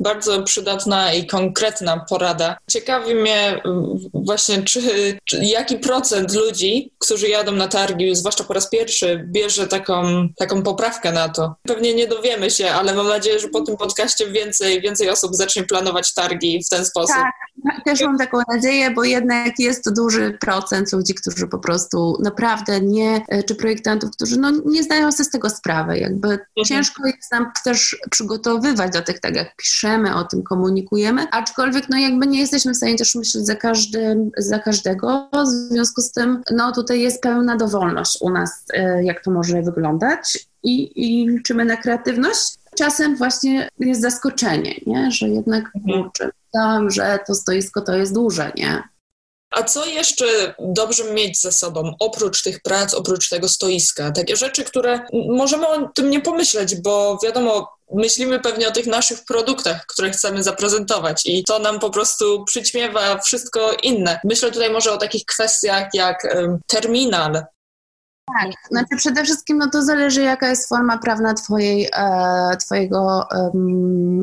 [0.00, 2.58] Bardzo przydatna i konkretna porada.
[2.70, 4.80] Ciekawi mnie mm, właśnie, czy,
[5.24, 10.62] czy, jaki procent ludzi, którzy jadą na targi, zwłaszcza po raz pierwszy, bierze taką, taką
[10.62, 11.54] poprawkę na to.
[11.62, 15.64] Pewnie nie dowiemy się, ale mam nadzieję, że po tym podcaście więcej, więcej osób zacznie
[15.64, 17.16] planować targi w ten sposób.
[17.16, 17.34] Tak,
[17.84, 22.80] też mam taką nadzieję, bo jednak jest to duży procent ludzi, którzy po prostu naprawdę
[22.80, 25.98] nie, e, czy projektantów, którzy no, nie zdają sobie z tego sprawy.
[25.98, 26.64] Jakby mhm.
[26.64, 31.98] ciężko jest nam też przygotowywać do tych tak jak piszemy, o tym komunikujemy, aczkolwiek no
[31.98, 36.42] jakby nie jesteśmy w stanie też myśleć za, każdym, za każdego, w związku z tym
[36.50, 41.64] no tutaj jest pełna dowolność u nas, e, jak to może wyglądać i, i liczymy
[41.64, 42.54] na kreatywność.
[42.76, 45.10] Czasem właśnie jest zaskoczenie, nie?
[45.10, 46.02] że jednak mhm.
[46.02, 46.30] kurczę,
[46.88, 48.82] że to stoisko to jest duże, nie?
[49.50, 54.10] A co jeszcze dobrze mieć ze sobą, oprócz tych prac, oprócz tego stoiska?
[54.10, 59.24] Takie rzeczy, które możemy o tym nie pomyśleć, bo wiadomo, myślimy pewnie o tych naszych
[59.24, 64.20] produktach, które chcemy zaprezentować i to nam po prostu przyćmiewa wszystko inne.
[64.24, 67.44] Myślę tutaj może o takich kwestiach jak terminal,
[68.26, 73.28] tak, znaczy przede wszystkim no to zależy jaka jest forma prawna twojej, e, twojego,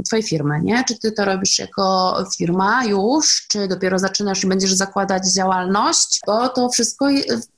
[0.06, 0.84] twojej firmy, nie?
[0.88, 6.50] Czy ty to robisz jako firma już, czy dopiero zaczynasz i będziesz zakładać działalność, bo
[6.50, 7.10] to wszystko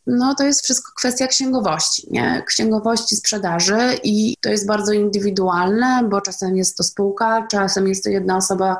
[0.08, 2.44] no to jest wszystko kwestia księgowości, nie?
[2.48, 8.10] Księgowości sprzedaży i to jest bardzo indywidualne, bo czasem jest to spółka, czasem jest to
[8.10, 8.78] jedna osoba,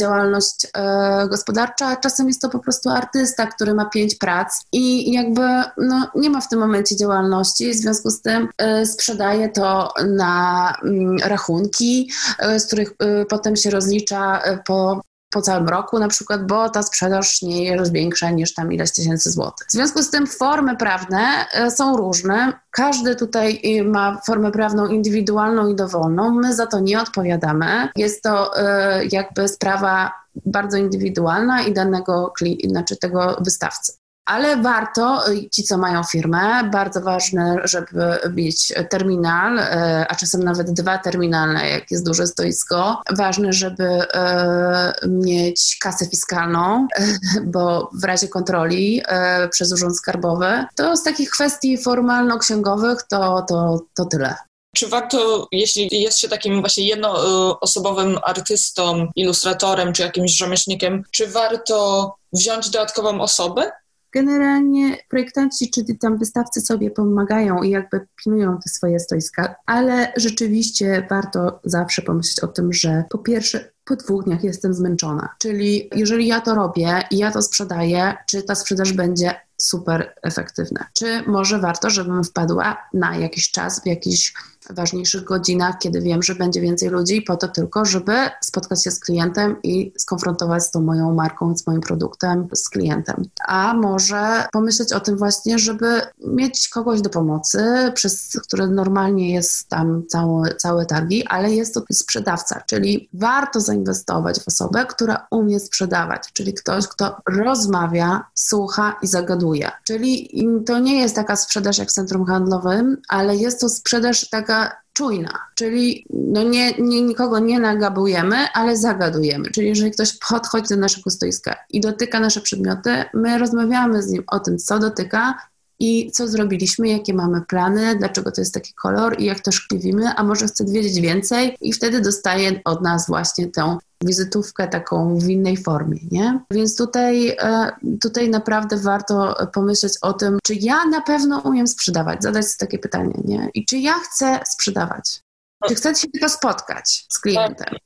[0.00, 5.42] działalność e, gospodarcza, czasem jest to po prostu artysta, który ma pięć prac i jakby
[5.76, 10.74] no, nie ma w tym momencie działalności, w związku z tym e, sprzedaje to na
[10.84, 12.92] mm, rachunki, e, z których
[13.28, 18.30] potem się rozlicza po po całym roku na przykład, bo ta sprzedaż nie jest większa
[18.30, 19.66] niż tam ileś tysięcy złotych.
[19.68, 22.52] W związku z tym formy prawne e, są różne.
[22.70, 26.30] Każdy tutaj e, ma formę prawną indywidualną i dowolną.
[26.30, 27.88] My za to nie odpowiadamy.
[27.96, 30.12] Jest to e, jakby sprawa
[30.46, 32.32] bardzo indywidualna i danego,
[32.64, 33.97] znaczy tego wystawcy
[34.28, 39.62] ale warto, y, ci co mają firmę, bardzo ważne, żeby mieć terminal, y,
[40.08, 43.02] a czasem nawet dwa terminale, jak jest duże stoisko.
[43.16, 46.86] Ważne, żeby y, mieć kasę fiskalną,
[47.54, 49.02] bo w razie kontroli
[49.50, 54.34] przez Urząd Skarbowy, to z takich kwestii formalno-księgowych to, to, to tyle.
[54.76, 62.14] Czy warto, jeśli jest się takim właśnie jednoosobowym artystą, ilustratorem czy jakimś rzemieślnikiem, czy warto
[62.32, 63.70] wziąć dodatkową osobę
[64.12, 71.06] Generalnie projektanci czy tam wystawcy sobie pomagają i jakby pilnują te swoje stoiska, ale rzeczywiście
[71.10, 75.28] warto zawsze pomyśleć o tym, że po pierwsze po dwóch dniach jestem zmęczona.
[75.38, 80.86] Czyli jeżeli ja to robię i ja to sprzedaję, czy ta sprzedaż będzie super efektywna?
[80.92, 84.34] Czy może warto, żebym wpadła na jakiś czas w jakiś
[84.70, 89.00] ważniejszych godzinach, kiedy wiem, że będzie więcej ludzi, po to tylko, żeby spotkać się z
[89.00, 93.24] klientem i skonfrontować z tą moją marką, z moim produktem, z klientem.
[93.46, 99.68] A może pomyśleć o tym właśnie, żeby mieć kogoś do pomocy, przez który normalnie jest
[99.68, 105.60] tam całe, całe targi, ale jest to sprzedawca, czyli warto zainwestować w osobę, która umie
[105.60, 109.70] sprzedawać, czyli ktoś, kto rozmawia, słucha i zagaduje.
[109.84, 110.30] Czyli
[110.66, 114.57] to nie jest taka sprzedaż jak w centrum handlowym, ale jest to sprzedaż taka
[114.92, 119.50] czujna, czyli no nie, nie, nikogo nie nagabujemy, ale zagadujemy.
[119.50, 124.24] Czyli jeżeli ktoś podchodzi do naszego stoiska i dotyka nasze przedmioty, my rozmawiamy z nim
[124.26, 125.34] o tym, co dotyka
[125.78, 130.14] i co zrobiliśmy, jakie mamy plany, dlaczego to jest taki kolor i jak to szkliwimy,
[130.16, 135.28] a może chce wiedzieć więcej i wtedy dostaje od nas właśnie tę wizytówkę taką w
[135.28, 136.40] innej formie, nie?
[136.50, 142.22] Więc tutaj, e, tutaj naprawdę warto pomyśleć o tym, czy ja na pewno umiem sprzedawać,
[142.22, 143.50] zadać sobie takie pytanie, nie?
[143.54, 145.22] I czy ja chcę sprzedawać?
[145.68, 147.76] Czy chcę się tylko spotkać z klientem?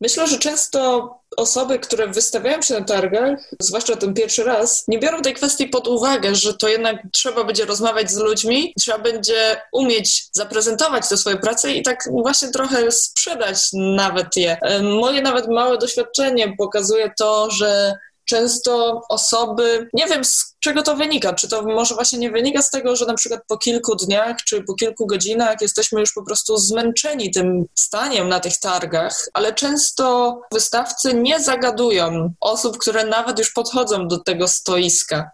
[0.00, 5.22] Myślę, że często osoby, które wystawiają się na targach, zwłaszcza ten pierwszy raz, nie biorą
[5.22, 10.26] tej kwestii pod uwagę, że to jednak trzeba będzie rozmawiać z ludźmi, trzeba będzie umieć
[10.32, 14.56] zaprezentować te swoje prace i tak właśnie trochę sprzedać nawet je.
[14.82, 17.94] Moje nawet małe doświadczenie pokazuje to, że
[18.34, 22.70] często osoby, nie wiem z czego to wynika, czy to może właśnie nie wynika z
[22.70, 26.56] tego, że na przykład po kilku dniach czy po kilku godzinach jesteśmy już po prostu
[26.56, 33.52] zmęczeni tym staniem na tych targach, ale często wystawcy nie zagadują osób, które nawet już
[33.52, 35.30] podchodzą do tego stoiska.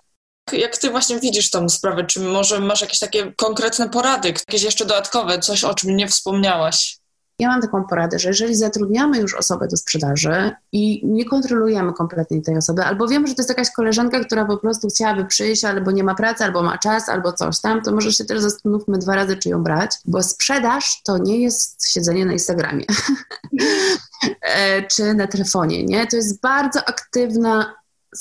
[0.53, 2.05] Jak ty właśnie widzisz tą sprawę?
[2.05, 7.00] Czy może masz jakieś takie konkretne porady, jakieś jeszcze dodatkowe, coś o czym nie wspomniałaś?
[7.41, 12.43] Ja mam taką poradę, że jeżeli zatrudniamy już osobę do sprzedaży i nie kontrolujemy kompletnie
[12.43, 15.91] tej osoby, albo wiemy, że to jest jakaś koleżanka, która po prostu chciałaby przyjść, albo
[15.91, 19.15] nie ma pracy, albo ma czas, albo coś tam, to może się też zastanówmy dwa
[19.15, 22.85] razy, czy ją brać, bo sprzedaż to nie jest siedzenie na Instagramie
[24.43, 26.07] e, czy na telefonie, nie?
[26.07, 27.80] To jest bardzo aktywna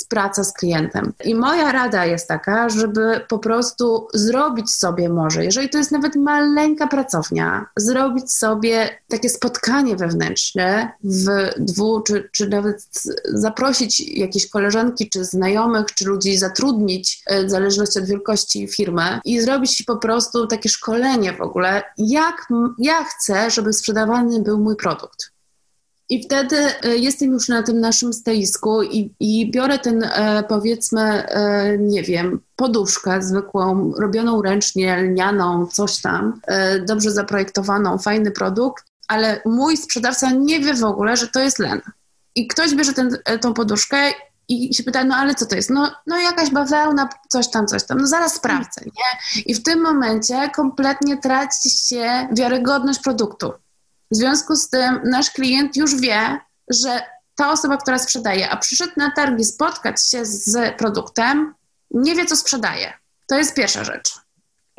[0.10, 1.14] praca z klientem.
[1.24, 6.16] I moja rada jest taka, żeby po prostu zrobić sobie może, jeżeli to jest nawet
[6.16, 12.90] maleńka pracownia, zrobić sobie takie spotkanie wewnętrzne w dwu, czy, czy nawet
[13.26, 19.42] zaprosić jakieś koleżanki, czy znajomych, czy ludzi zatrudnić, e, w zależności od wielkości firmy i
[19.42, 22.48] zrobić po prostu takie szkolenie w ogóle, jak
[22.78, 25.29] ja chcę, żeby sprzedawany był mój produkt.
[26.10, 31.02] I wtedy e, jestem już na tym naszym stoisku i, i biorę ten, e, powiedzmy,
[31.02, 36.42] e, nie wiem, poduszkę zwykłą, robioną ręcznie, lnianą, coś tam,
[36.88, 41.82] dobrze zaprojektowaną, fajny produkt, ale mój sprzedawca nie wie w ogóle, że to jest len.
[42.36, 43.98] I ktoś bierze ten, tą poduszkę
[44.48, 45.70] i się pyta, no ale co to jest?
[45.70, 47.98] No, no jakaś bawełna, coś tam, coś tam.
[47.98, 49.42] No zaraz sprawdzę, nie?
[49.46, 53.52] I w tym momencie kompletnie traci się wiarygodność produktu.
[54.12, 57.02] W związku z tym nasz klient już wie, że
[57.36, 61.54] ta osoba, która sprzedaje, a przyszedł na targi spotkać się z produktem,
[61.92, 62.94] nie wie, co sprzedaje.
[63.28, 64.14] To jest pierwsza rzecz.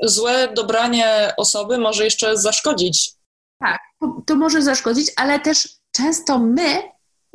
[0.02, 3.12] Złe dobranie osoby może jeszcze zaszkodzić.
[3.58, 3.78] Tak,
[4.26, 6.82] to może zaszkodzić, ale też często my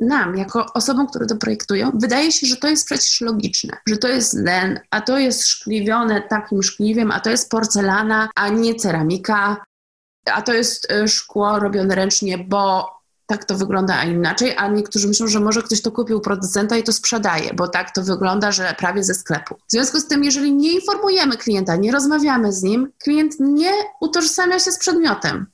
[0.00, 4.08] nam, jako osobom, które to projektują, wydaje się, że to jest przecież logiczne, że to
[4.08, 9.64] jest len, a to jest szkliwione takim szkliwiem, a to jest porcelana, a nie ceramika,
[10.34, 15.08] a to jest e, szkło robione ręcznie, bo tak to wygląda, a inaczej, a niektórzy
[15.08, 18.74] myślą, że może ktoś to kupił producenta i to sprzedaje, bo tak to wygląda, że
[18.78, 19.54] prawie ze sklepu.
[19.54, 24.58] W związku z tym, jeżeli nie informujemy klienta, nie rozmawiamy z nim, klient nie utożsamia
[24.58, 25.46] się z przedmiotem.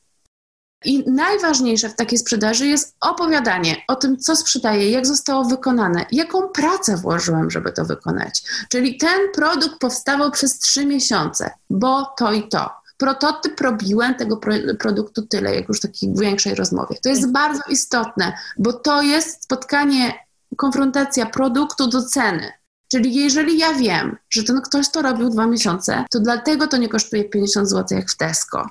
[0.84, 6.48] I najważniejsze w takiej sprzedaży jest opowiadanie o tym, co sprzedaję, jak zostało wykonane, jaką
[6.48, 8.42] pracę włożyłem, żeby to wykonać.
[8.68, 12.81] Czyli ten produkt powstawał przez trzy miesiące, bo to i to.
[13.02, 16.96] Prototyp robiłem tego pro, produktu tyle, jak już takiej większej rozmowie.
[17.02, 20.14] To jest bardzo istotne, bo to jest spotkanie,
[20.56, 22.52] konfrontacja produktu do ceny.
[22.88, 26.88] Czyli jeżeli ja wiem, że ten ktoś to robił dwa miesiące, to dlatego to nie
[26.88, 28.66] kosztuje 50 zł jak w Tesco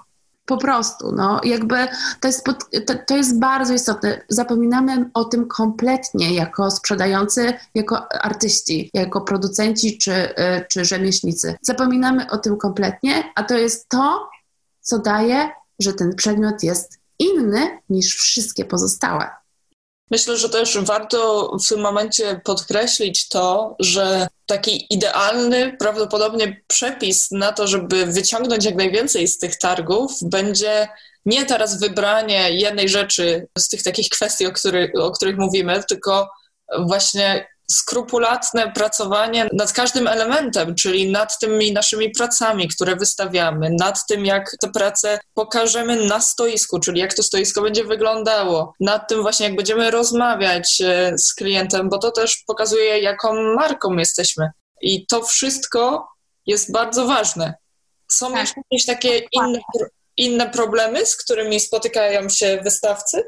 [0.52, 1.76] po prostu, no, jakby
[2.20, 2.44] to jest,
[2.86, 4.22] to, to jest bardzo istotne.
[4.30, 11.56] Zapominamy o tym kompletnie jako sprzedający, jako artyści, jako producenci czy, y, czy rzemieślnicy.
[11.62, 14.30] Zapominamy o tym kompletnie, a to jest to,
[14.82, 19.30] co daje, że ten przedmiot jest inny niż wszystkie pozostałe.
[20.12, 27.52] Myślę, że też warto w tym momencie podkreślić to, że taki idealny prawdopodobnie przepis na
[27.52, 30.88] to, żeby wyciągnąć jak najwięcej z tych targów, będzie
[31.26, 36.30] nie teraz wybranie jednej rzeczy z tych takich kwestii, o, który, o których mówimy, tylko
[36.80, 44.26] właśnie skrupulatne pracowanie nad każdym elementem, czyli nad tymi naszymi pracami, które wystawiamy, nad tym,
[44.26, 49.46] jak te prace pokażemy na stoisku, czyli jak to stoisko będzie wyglądało, nad tym właśnie,
[49.46, 54.50] jak będziemy rozmawiać e, z klientem, bo to też pokazuje, jaką marką jesteśmy.
[54.82, 56.08] I to wszystko
[56.46, 57.54] jest bardzo ważne.
[58.12, 58.48] Są tak.
[58.58, 59.60] jakieś takie inne,
[60.18, 63.24] inne problemy, z którymi spotykają się wystawcy?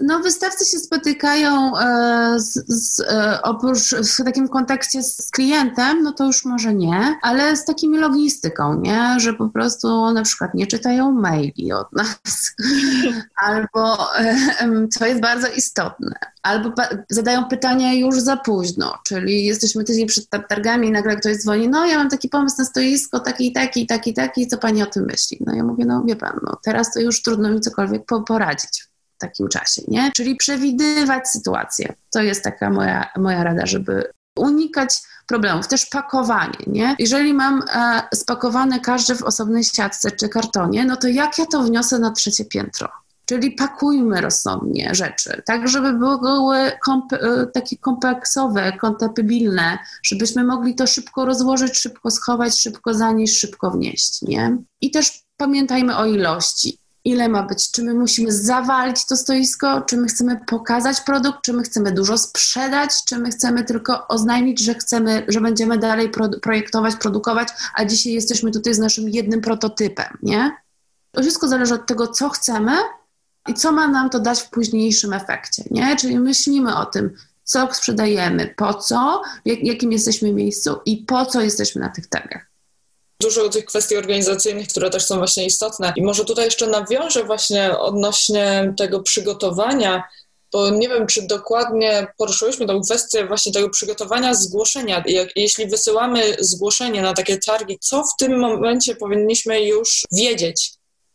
[0.00, 6.12] No, wystawcy się spotykają e, z, z, e, oprócz w takim kontekście z klientem, no
[6.12, 9.20] to już może nie, ale z takimi logistyką, nie?
[9.20, 12.54] Że po prostu na przykład nie czytają maili od nas,
[13.46, 13.96] albo
[14.90, 16.72] co jest bardzo istotne, albo
[17.10, 21.86] zadają pytania już za późno, czyli jesteśmy tydzień przed targami i nagle ktoś dzwoni, no
[21.86, 25.38] ja mam taki pomysł na stoisko, taki, taki, taki, taki, co pani o tym myśli?
[25.46, 29.48] No ja mówię, no wie pan, no teraz to już trudno mi cokolwiek poradzić takim
[29.48, 30.10] czasie, nie?
[30.16, 31.94] Czyli przewidywać sytuację.
[32.10, 35.68] To jest taka moja, moja rada, żeby unikać problemów.
[35.68, 36.96] Też pakowanie, nie?
[36.98, 41.62] Jeżeli mam e, spakowane każde w osobnej siatce czy kartonie, no to jak ja to
[41.62, 42.88] wniosę na trzecie piętro?
[43.24, 50.86] Czyli pakujmy rozsądnie rzeczy, tak żeby były komp e, takie kompleksowe, kompatybilne, żebyśmy mogli to
[50.86, 54.56] szybko rozłożyć, szybko schować, szybko zanieść, szybko wnieść, nie?
[54.80, 59.96] I też pamiętajmy o ilości ile ma być, czy my musimy zawalić to stoisko, czy
[59.96, 64.74] my chcemy pokazać produkt, czy my chcemy dużo sprzedać, czy my chcemy tylko oznajmić, że
[64.74, 70.18] chcemy, że będziemy dalej pro projektować, produkować, a dzisiaj jesteśmy tutaj z naszym jednym prototypem,
[70.22, 70.56] nie?
[71.12, 72.72] To wszystko zależy od tego, co chcemy
[73.48, 75.96] i co ma nam to dać w późniejszym efekcie, nie?
[75.96, 77.10] Czyli myślimy o tym,
[77.44, 82.55] co sprzedajemy, po co, w jakim jesteśmy miejscu i po co jesteśmy na tych targach
[83.20, 85.92] dużo tych kwestii organizacyjnych, które też są właśnie istotne.
[85.96, 90.02] I może tutaj jeszcze nawiążę właśnie odnośnie tego przygotowania,
[90.52, 95.02] bo nie wiem, czy dokładnie poruszyłyśmy tę kwestię właśnie tego przygotowania zgłoszenia.
[95.06, 100.72] Jak, jeśli wysyłamy zgłoszenie na takie targi, co w tym momencie powinniśmy już wiedzieć?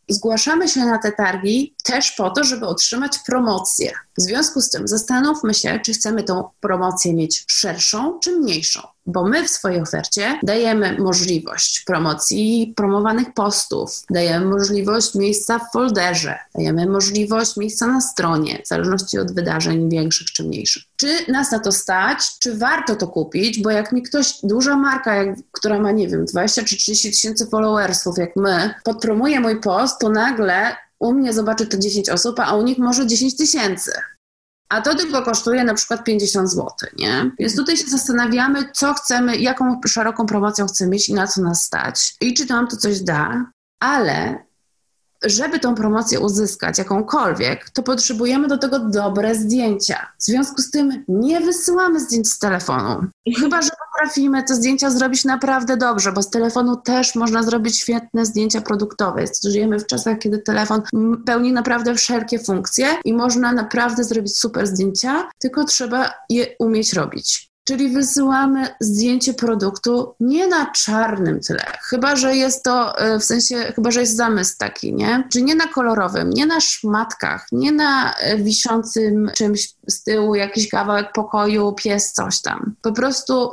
[0.08, 3.92] Zgłaszamy się na te targi też po to, żeby otrzymać promocję.
[4.18, 9.28] W związku z tym zastanówmy się, czy chcemy tą promocję mieć szerszą czy mniejszą bo
[9.28, 16.86] my w swojej ofercie dajemy możliwość promocji promowanych postów, dajemy możliwość miejsca w folderze, dajemy
[16.86, 20.82] możliwość miejsca na stronie, w zależności od wydarzeń większych czy mniejszych.
[20.96, 25.14] Czy nas na to stać, czy warto to kupić, bo jak mi ktoś, duża marka,
[25.14, 29.98] jak, która ma, nie wiem, 20 czy 30 tysięcy followersów, jak my, podpromuje mój post,
[30.00, 33.92] to nagle u mnie zobaczy to 10 osób, a u nich może 10 tysięcy
[34.72, 36.66] a to tylko kosztuje na przykład 50 zł,
[36.98, 37.30] nie?
[37.38, 41.62] Więc tutaj się zastanawiamy, co chcemy, jaką szeroką promocją chcemy mieć i na co nas
[41.62, 43.50] stać i czy nam to coś da,
[43.80, 44.44] ale
[45.24, 50.06] żeby tą promocję uzyskać, jakąkolwiek, to potrzebujemy do tego dobre zdjęcia.
[50.18, 53.06] W związku z tym nie wysyłamy zdjęć z telefonu.
[53.38, 58.26] Chyba, że potrafimy te zdjęcia zrobić naprawdę dobrze, bo z telefonu też można zrobić świetne
[58.26, 59.24] zdjęcia produktowe.
[59.44, 60.82] Żyjemy w czasach, kiedy telefon
[61.26, 67.51] pełni naprawdę wszelkie funkcje i można naprawdę zrobić super zdjęcia, tylko trzeba je umieć robić.
[67.64, 73.56] Czyli wysyłamy zdjęcie produktu nie na czarnym tle, chyba że jest to e, w sensie,
[73.56, 75.28] chyba że jest zamysł taki, nie?
[75.32, 80.68] Czy nie na kolorowym, nie na szmatkach, nie na e, wiszącym czymś z tyłu, jakiś
[80.68, 82.74] kawałek pokoju, pies, coś tam.
[82.82, 83.52] Po prostu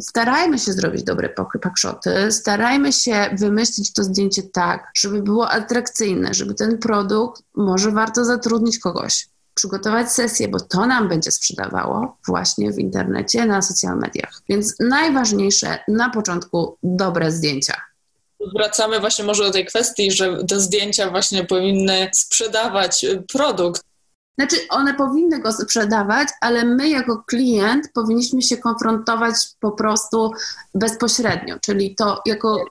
[0.00, 6.54] starajmy się zrobić dobre pakszoty, starajmy się wymyślić to zdjęcie tak, żeby było atrakcyjne, żeby
[6.54, 9.28] ten produkt, może warto zatrudnić kogoś
[9.60, 14.42] przygotować sesję, bo to nam będzie sprzedawało właśnie w internecie, na social mediach.
[14.48, 17.80] Więc najważniejsze na początku dobre zdjęcia.
[18.56, 23.82] Wracamy właśnie może do tej kwestii, że te zdjęcia właśnie powinny sprzedawać produkt.
[24.38, 30.32] Znaczy, one powinny go sprzedawać, ale my jako klient powinniśmy się konfrontować po prostu
[30.74, 32.64] bezpośrednio, czyli to jako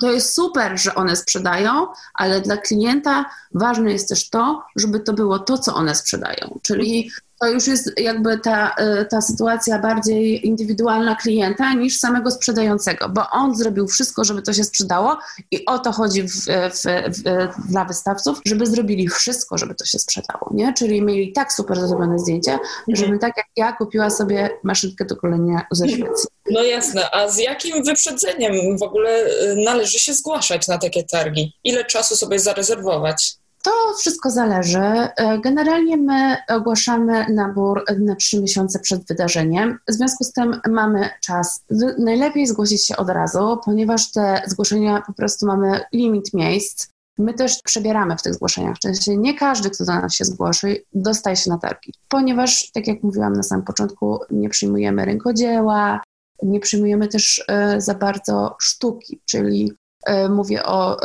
[0.00, 3.24] to jest super, że one sprzedają, ale dla klienta
[3.54, 6.58] ważne jest też to, żeby to było to, co one sprzedają.
[6.62, 7.10] Czyli
[7.40, 13.30] to już jest jakby ta, e, ta sytuacja bardziej indywidualna klienta niż samego sprzedającego, bo
[13.30, 15.18] on zrobił wszystko, żeby to się sprzedało
[15.50, 17.22] i o to chodzi w, w, w,
[17.70, 20.72] dla wystawców, żeby zrobili wszystko, żeby to się sprzedało, nie?
[20.72, 22.96] Czyli mieli tak super zrobione zdjęcia, mhm.
[22.96, 26.28] żeby tak jak ja kupiła sobie maszynkę do golenia ze Szwecji.
[26.50, 31.52] No jasne, a z jakim wyprzedzeniem w ogóle e, należy się zgłaszać na takie targi?
[31.64, 33.36] Ile czasu sobie zarezerwować?
[33.64, 34.78] To wszystko zależy.
[34.78, 39.78] E, generalnie my ogłaszamy nabór na trzy miesiące przed wydarzeniem.
[39.88, 41.64] W związku z tym mamy czas.
[41.98, 46.88] Najlepiej zgłosić się od razu, ponieważ te zgłoszenia po prostu mamy limit miejsc.
[47.18, 48.76] My też przebieramy w tych zgłoszeniach.
[48.82, 53.02] Sensie nie każdy, kto do nas się zgłosi, dostaje się na targi, ponieważ, tak jak
[53.02, 56.00] mówiłam na samym początku, nie przyjmujemy rękodzieła,
[56.42, 59.72] nie przyjmujemy też e, za bardzo sztuki, czyli
[60.06, 60.96] e, mówię o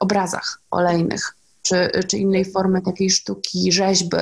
[0.00, 1.35] obrazach olejnych
[1.66, 4.16] czy, czy innej formy takiej sztuki, rzeźby.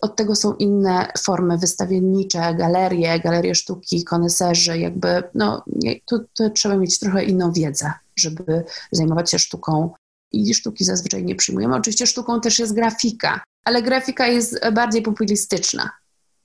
[0.00, 5.64] Od tego są inne formy wystawiennicze, galerie, galerie sztuki, koneserzy, jakby, no,
[6.06, 9.90] tu, tu trzeba mieć trochę inną wiedzę, żeby zajmować się sztuką
[10.32, 11.76] i sztuki zazwyczaj nie przyjmujemy.
[11.76, 15.90] Oczywiście sztuką też jest grafika, ale grafika jest bardziej populistyczna.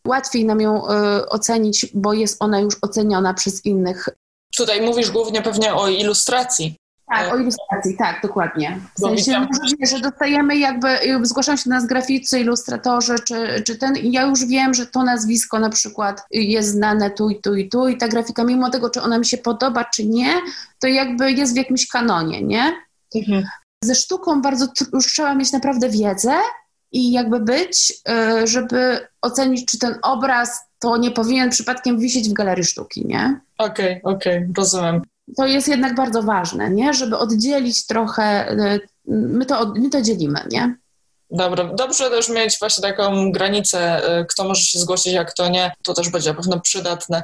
[0.07, 4.09] Łatwiej nam ją y, ocenić, bo jest ona już oceniona przez innych.
[4.57, 6.75] Tutaj mówisz głównie pewnie o ilustracji.
[7.09, 8.79] Tak, o ilustracji, tak, dokładnie.
[8.95, 9.47] W sensie,
[9.81, 10.87] że dostajemy jakby,
[11.23, 15.03] zgłaszam się do nas graficy, ilustratorzy, czy, czy ten, i ja już wiem, że to
[15.03, 18.89] nazwisko na przykład jest znane tu i tu i tu i ta grafika, mimo tego,
[18.89, 20.33] czy ona mi się podoba, czy nie,
[20.79, 22.73] to jakby jest w jakimś kanonie, nie?
[23.15, 23.43] Mhm.
[23.83, 26.33] Ze sztuką bardzo już trzeba mieć naprawdę wiedzę
[26.91, 27.93] i jakby być,
[28.43, 33.39] y, żeby ocenić, czy ten obraz to nie powinien przypadkiem wisieć w galerii sztuki, nie?
[33.57, 35.01] Okej, okay, okej, okay, rozumiem
[35.37, 36.93] to jest jednak bardzo ważne, nie?
[36.93, 40.75] Żeby oddzielić trochę, y, my to, my to dzielimy, nie?
[41.31, 45.71] Dobra, dobrze też mieć właśnie taką granicę, y, kto może się zgłosić, a kto nie.
[45.83, 47.23] To też będzie na pewno przydatne.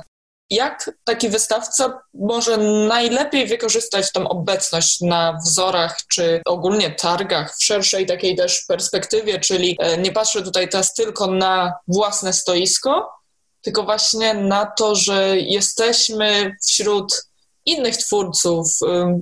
[0.49, 8.05] Jak taki wystawca może najlepiej wykorzystać tą obecność na wzorach, czy ogólnie targach w szerszej
[8.05, 13.09] takiej też perspektywie, czyli y, nie patrzę tutaj teraz tylko na własne stoisko,
[13.61, 17.25] tylko właśnie na to, że jesteśmy wśród
[17.65, 18.67] innych twórców.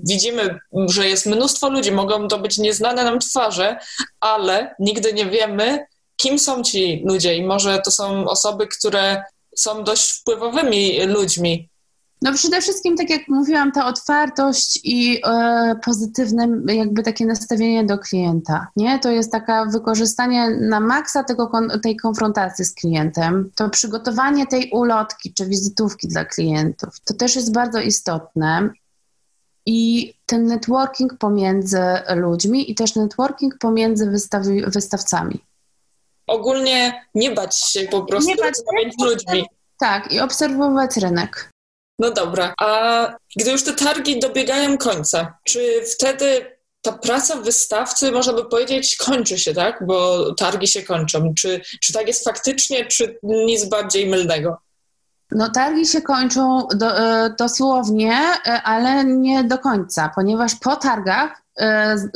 [0.03, 3.79] Widzimy, że jest mnóstwo ludzi, mogą to być nieznane nam twarze,
[4.19, 5.85] ale nigdy nie wiemy,
[6.15, 9.23] kim są ci ludzie i może to są osoby, które
[9.55, 11.69] są dość wpływowymi ludźmi.
[12.23, 17.97] No przede wszystkim, tak jak mówiłam, ta otwartość i e, pozytywne jakby takie nastawienie do
[17.97, 18.99] klienta, nie?
[18.99, 21.51] To jest taka wykorzystanie na maksa tego,
[21.83, 27.53] tej konfrontacji z klientem, to przygotowanie tej ulotki czy wizytówki dla klientów, to też jest
[27.53, 28.69] bardzo istotne.
[29.65, 31.81] I ten networking pomiędzy
[32.15, 35.39] ludźmi i też networking pomiędzy wystawi, wystawcami.
[36.27, 39.45] Ogólnie nie bać się po prostu nie bać się, ludźmi.
[39.79, 41.52] Tak, i obserwować rynek.
[41.99, 48.33] No dobra, a gdy już te targi dobiegają końca, czy wtedy ta praca wystawcy, można
[48.33, 49.83] by powiedzieć, kończy się, tak?
[49.87, 51.33] Bo targi się kończą.
[51.37, 54.57] Czy, czy tak jest faktycznie, czy nic bardziej mylnego?
[55.31, 61.42] No targi się kończą do, e, dosłownie, e, ale nie do końca, ponieważ po targach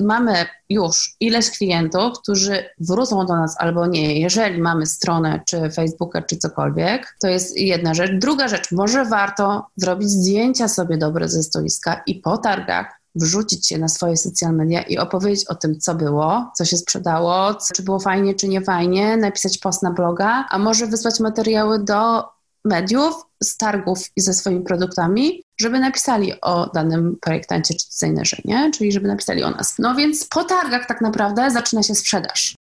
[0.01, 6.21] mamy już ileś klientów, którzy wrócą do nas albo nie, jeżeli mamy stronę, czy Facebooka,
[6.21, 8.11] czy cokolwiek, to jest jedna rzecz.
[8.13, 13.77] Druga rzecz, może warto zrobić zdjęcia sobie dobre ze stoiska i po targach wrzucić się
[13.77, 17.99] na swoje social media i opowiedzieć o tym, co było, co się sprzedało, czy było
[17.99, 22.23] fajnie, czy nie fajnie, napisać post na bloga, a może wysłać materiały do
[22.68, 28.72] mediów z targów i ze swoimi produktami, żeby napisali o danym projektancie czy designerze, nie?
[28.72, 29.76] Czyli żeby napisali o nas.
[29.80, 32.55] No więc po targach tak naprawdę zaczyna się sprzedaż.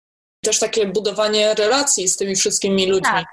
[0.43, 3.11] Też takie budowanie relacji z tymi wszystkimi ludźmi.
[3.11, 3.25] Tak.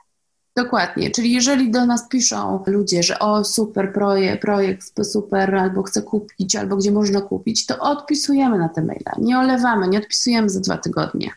[0.56, 6.02] Dokładnie, czyli jeżeli do nas piszą ludzie, że o super projekt, projekt super, albo chcę
[6.02, 9.12] kupić, albo gdzie można kupić, to odpisujemy na te maile.
[9.18, 11.30] Nie olewamy, nie odpisujemy za dwa tygodnie.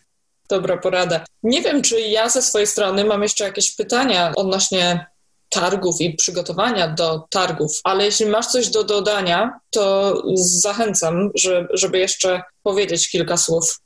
[0.49, 1.25] Dobra porada.
[1.43, 5.05] Nie wiem, czy ja ze swojej strony mam jeszcze jakieś pytania odnośnie
[5.53, 11.29] targów i przygotowania do targów, ale jeśli masz coś do dodania, to zachęcam,
[11.73, 13.79] żeby jeszcze powiedzieć kilka słów.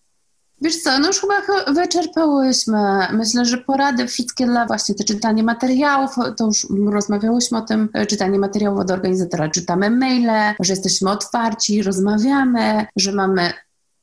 [0.62, 1.34] Wiesz co, no już chyba
[1.74, 3.08] wyczerpałyśmy.
[3.14, 8.40] Myślę, że porady wszystkie dla właśnie te czytanie materiałów, to już rozmawiałyśmy o tym, czytanie
[8.40, 13.54] materiałów od organizatora, czytamy maile, że jesteśmy otwarci, rozmawiamy, że mamy,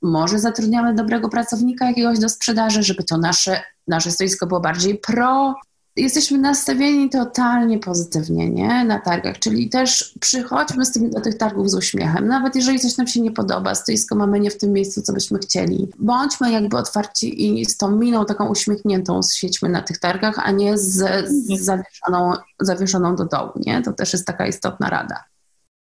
[0.02, 5.54] może zatrudniamy dobrego pracownika jakiegoś do sprzedaży, żeby to nasze, nasze stoisko było bardziej pro,
[5.96, 8.84] jesteśmy nastawieni totalnie pozytywnie nie?
[8.84, 12.26] na targach, czyli też przychodźmy z tym, do tych targów z uśmiechem.
[12.26, 15.38] Nawet jeżeli coś nam się nie podoba, stoisko mamy nie w tym miejscu, co byśmy
[15.38, 15.88] chcieli.
[15.98, 20.78] Bądźmy jakby otwarci i z tą miną taką uśmiechniętą świećmy na tych targach, a nie
[20.78, 23.50] z, z zawieszoną, zawieszoną do dołu.
[23.56, 23.82] Nie?
[23.82, 25.24] To też jest taka istotna rada.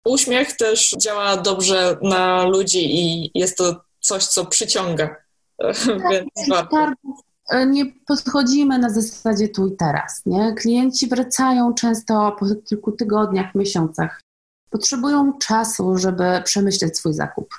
[0.05, 5.15] Uśmiech też działa dobrze na ludzi i jest to coś, co przyciąga.
[5.63, 7.32] Tak, Więc targów E,
[7.67, 10.21] nie podchodzimy na zasadzie tu i teraz.
[10.25, 10.53] Nie?
[10.53, 14.21] Klienci wracają często po kilku tygodniach, miesiącach.
[14.69, 17.49] Potrzebują czasu, żeby przemyśleć swój zakup.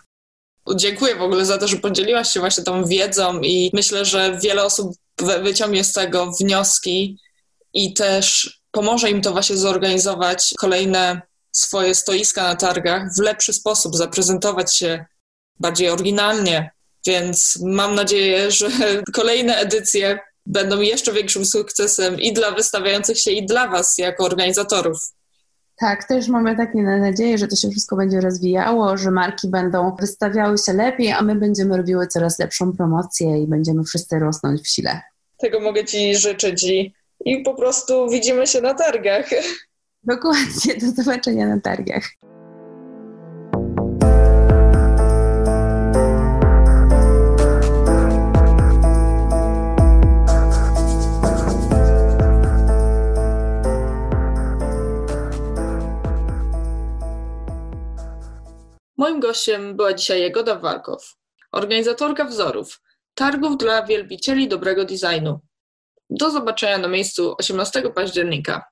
[0.76, 4.64] Dziękuję w ogóle za to, że podzieliłaś się właśnie tą wiedzą i myślę, że wiele
[4.64, 4.94] osób
[5.42, 7.18] wyciągnie z tego wnioski
[7.74, 11.20] i też pomoże im to właśnie zorganizować kolejne
[11.52, 15.04] swoje stoiska na targach w lepszy sposób, zaprezentować się
[15.60, 16.70] bardziej oryginalnie,
[17.06, 18.68] więc mam nadzieję, że
[19.12, 24.98] kolejne edycje będą jeszcze większym sukcesem i dla wystawiających się, i dla Was jako organizatorów.
[25.76, 30.58] Tak, też mamy takie nadzieję, że to się wszystko będzie rozwijało, że marki będą wystawiały
[30.58, 35.00] się lepiej, a my będziemy robiły coraz lepszą promocję i będziemy wszyscy rosnąć w sile.
[35.38, 36.94] Tego mogę Ci życzyć i,
[37.24, 39.30] i po prostu widzimy się na targach.
[40.02, 42.04] Dokładnie, do zobaczenia na targach.
[58.96, 61.16] Moim gościem była dzisiaj Jagoda Walkow,
[61.52, 62.80] organizatorka wzorów,
[63.14, 65.40] targów dla wielbicieli dobrego designu.
[66.10, 68.64] Do zobaczenia na miejscu 18 października.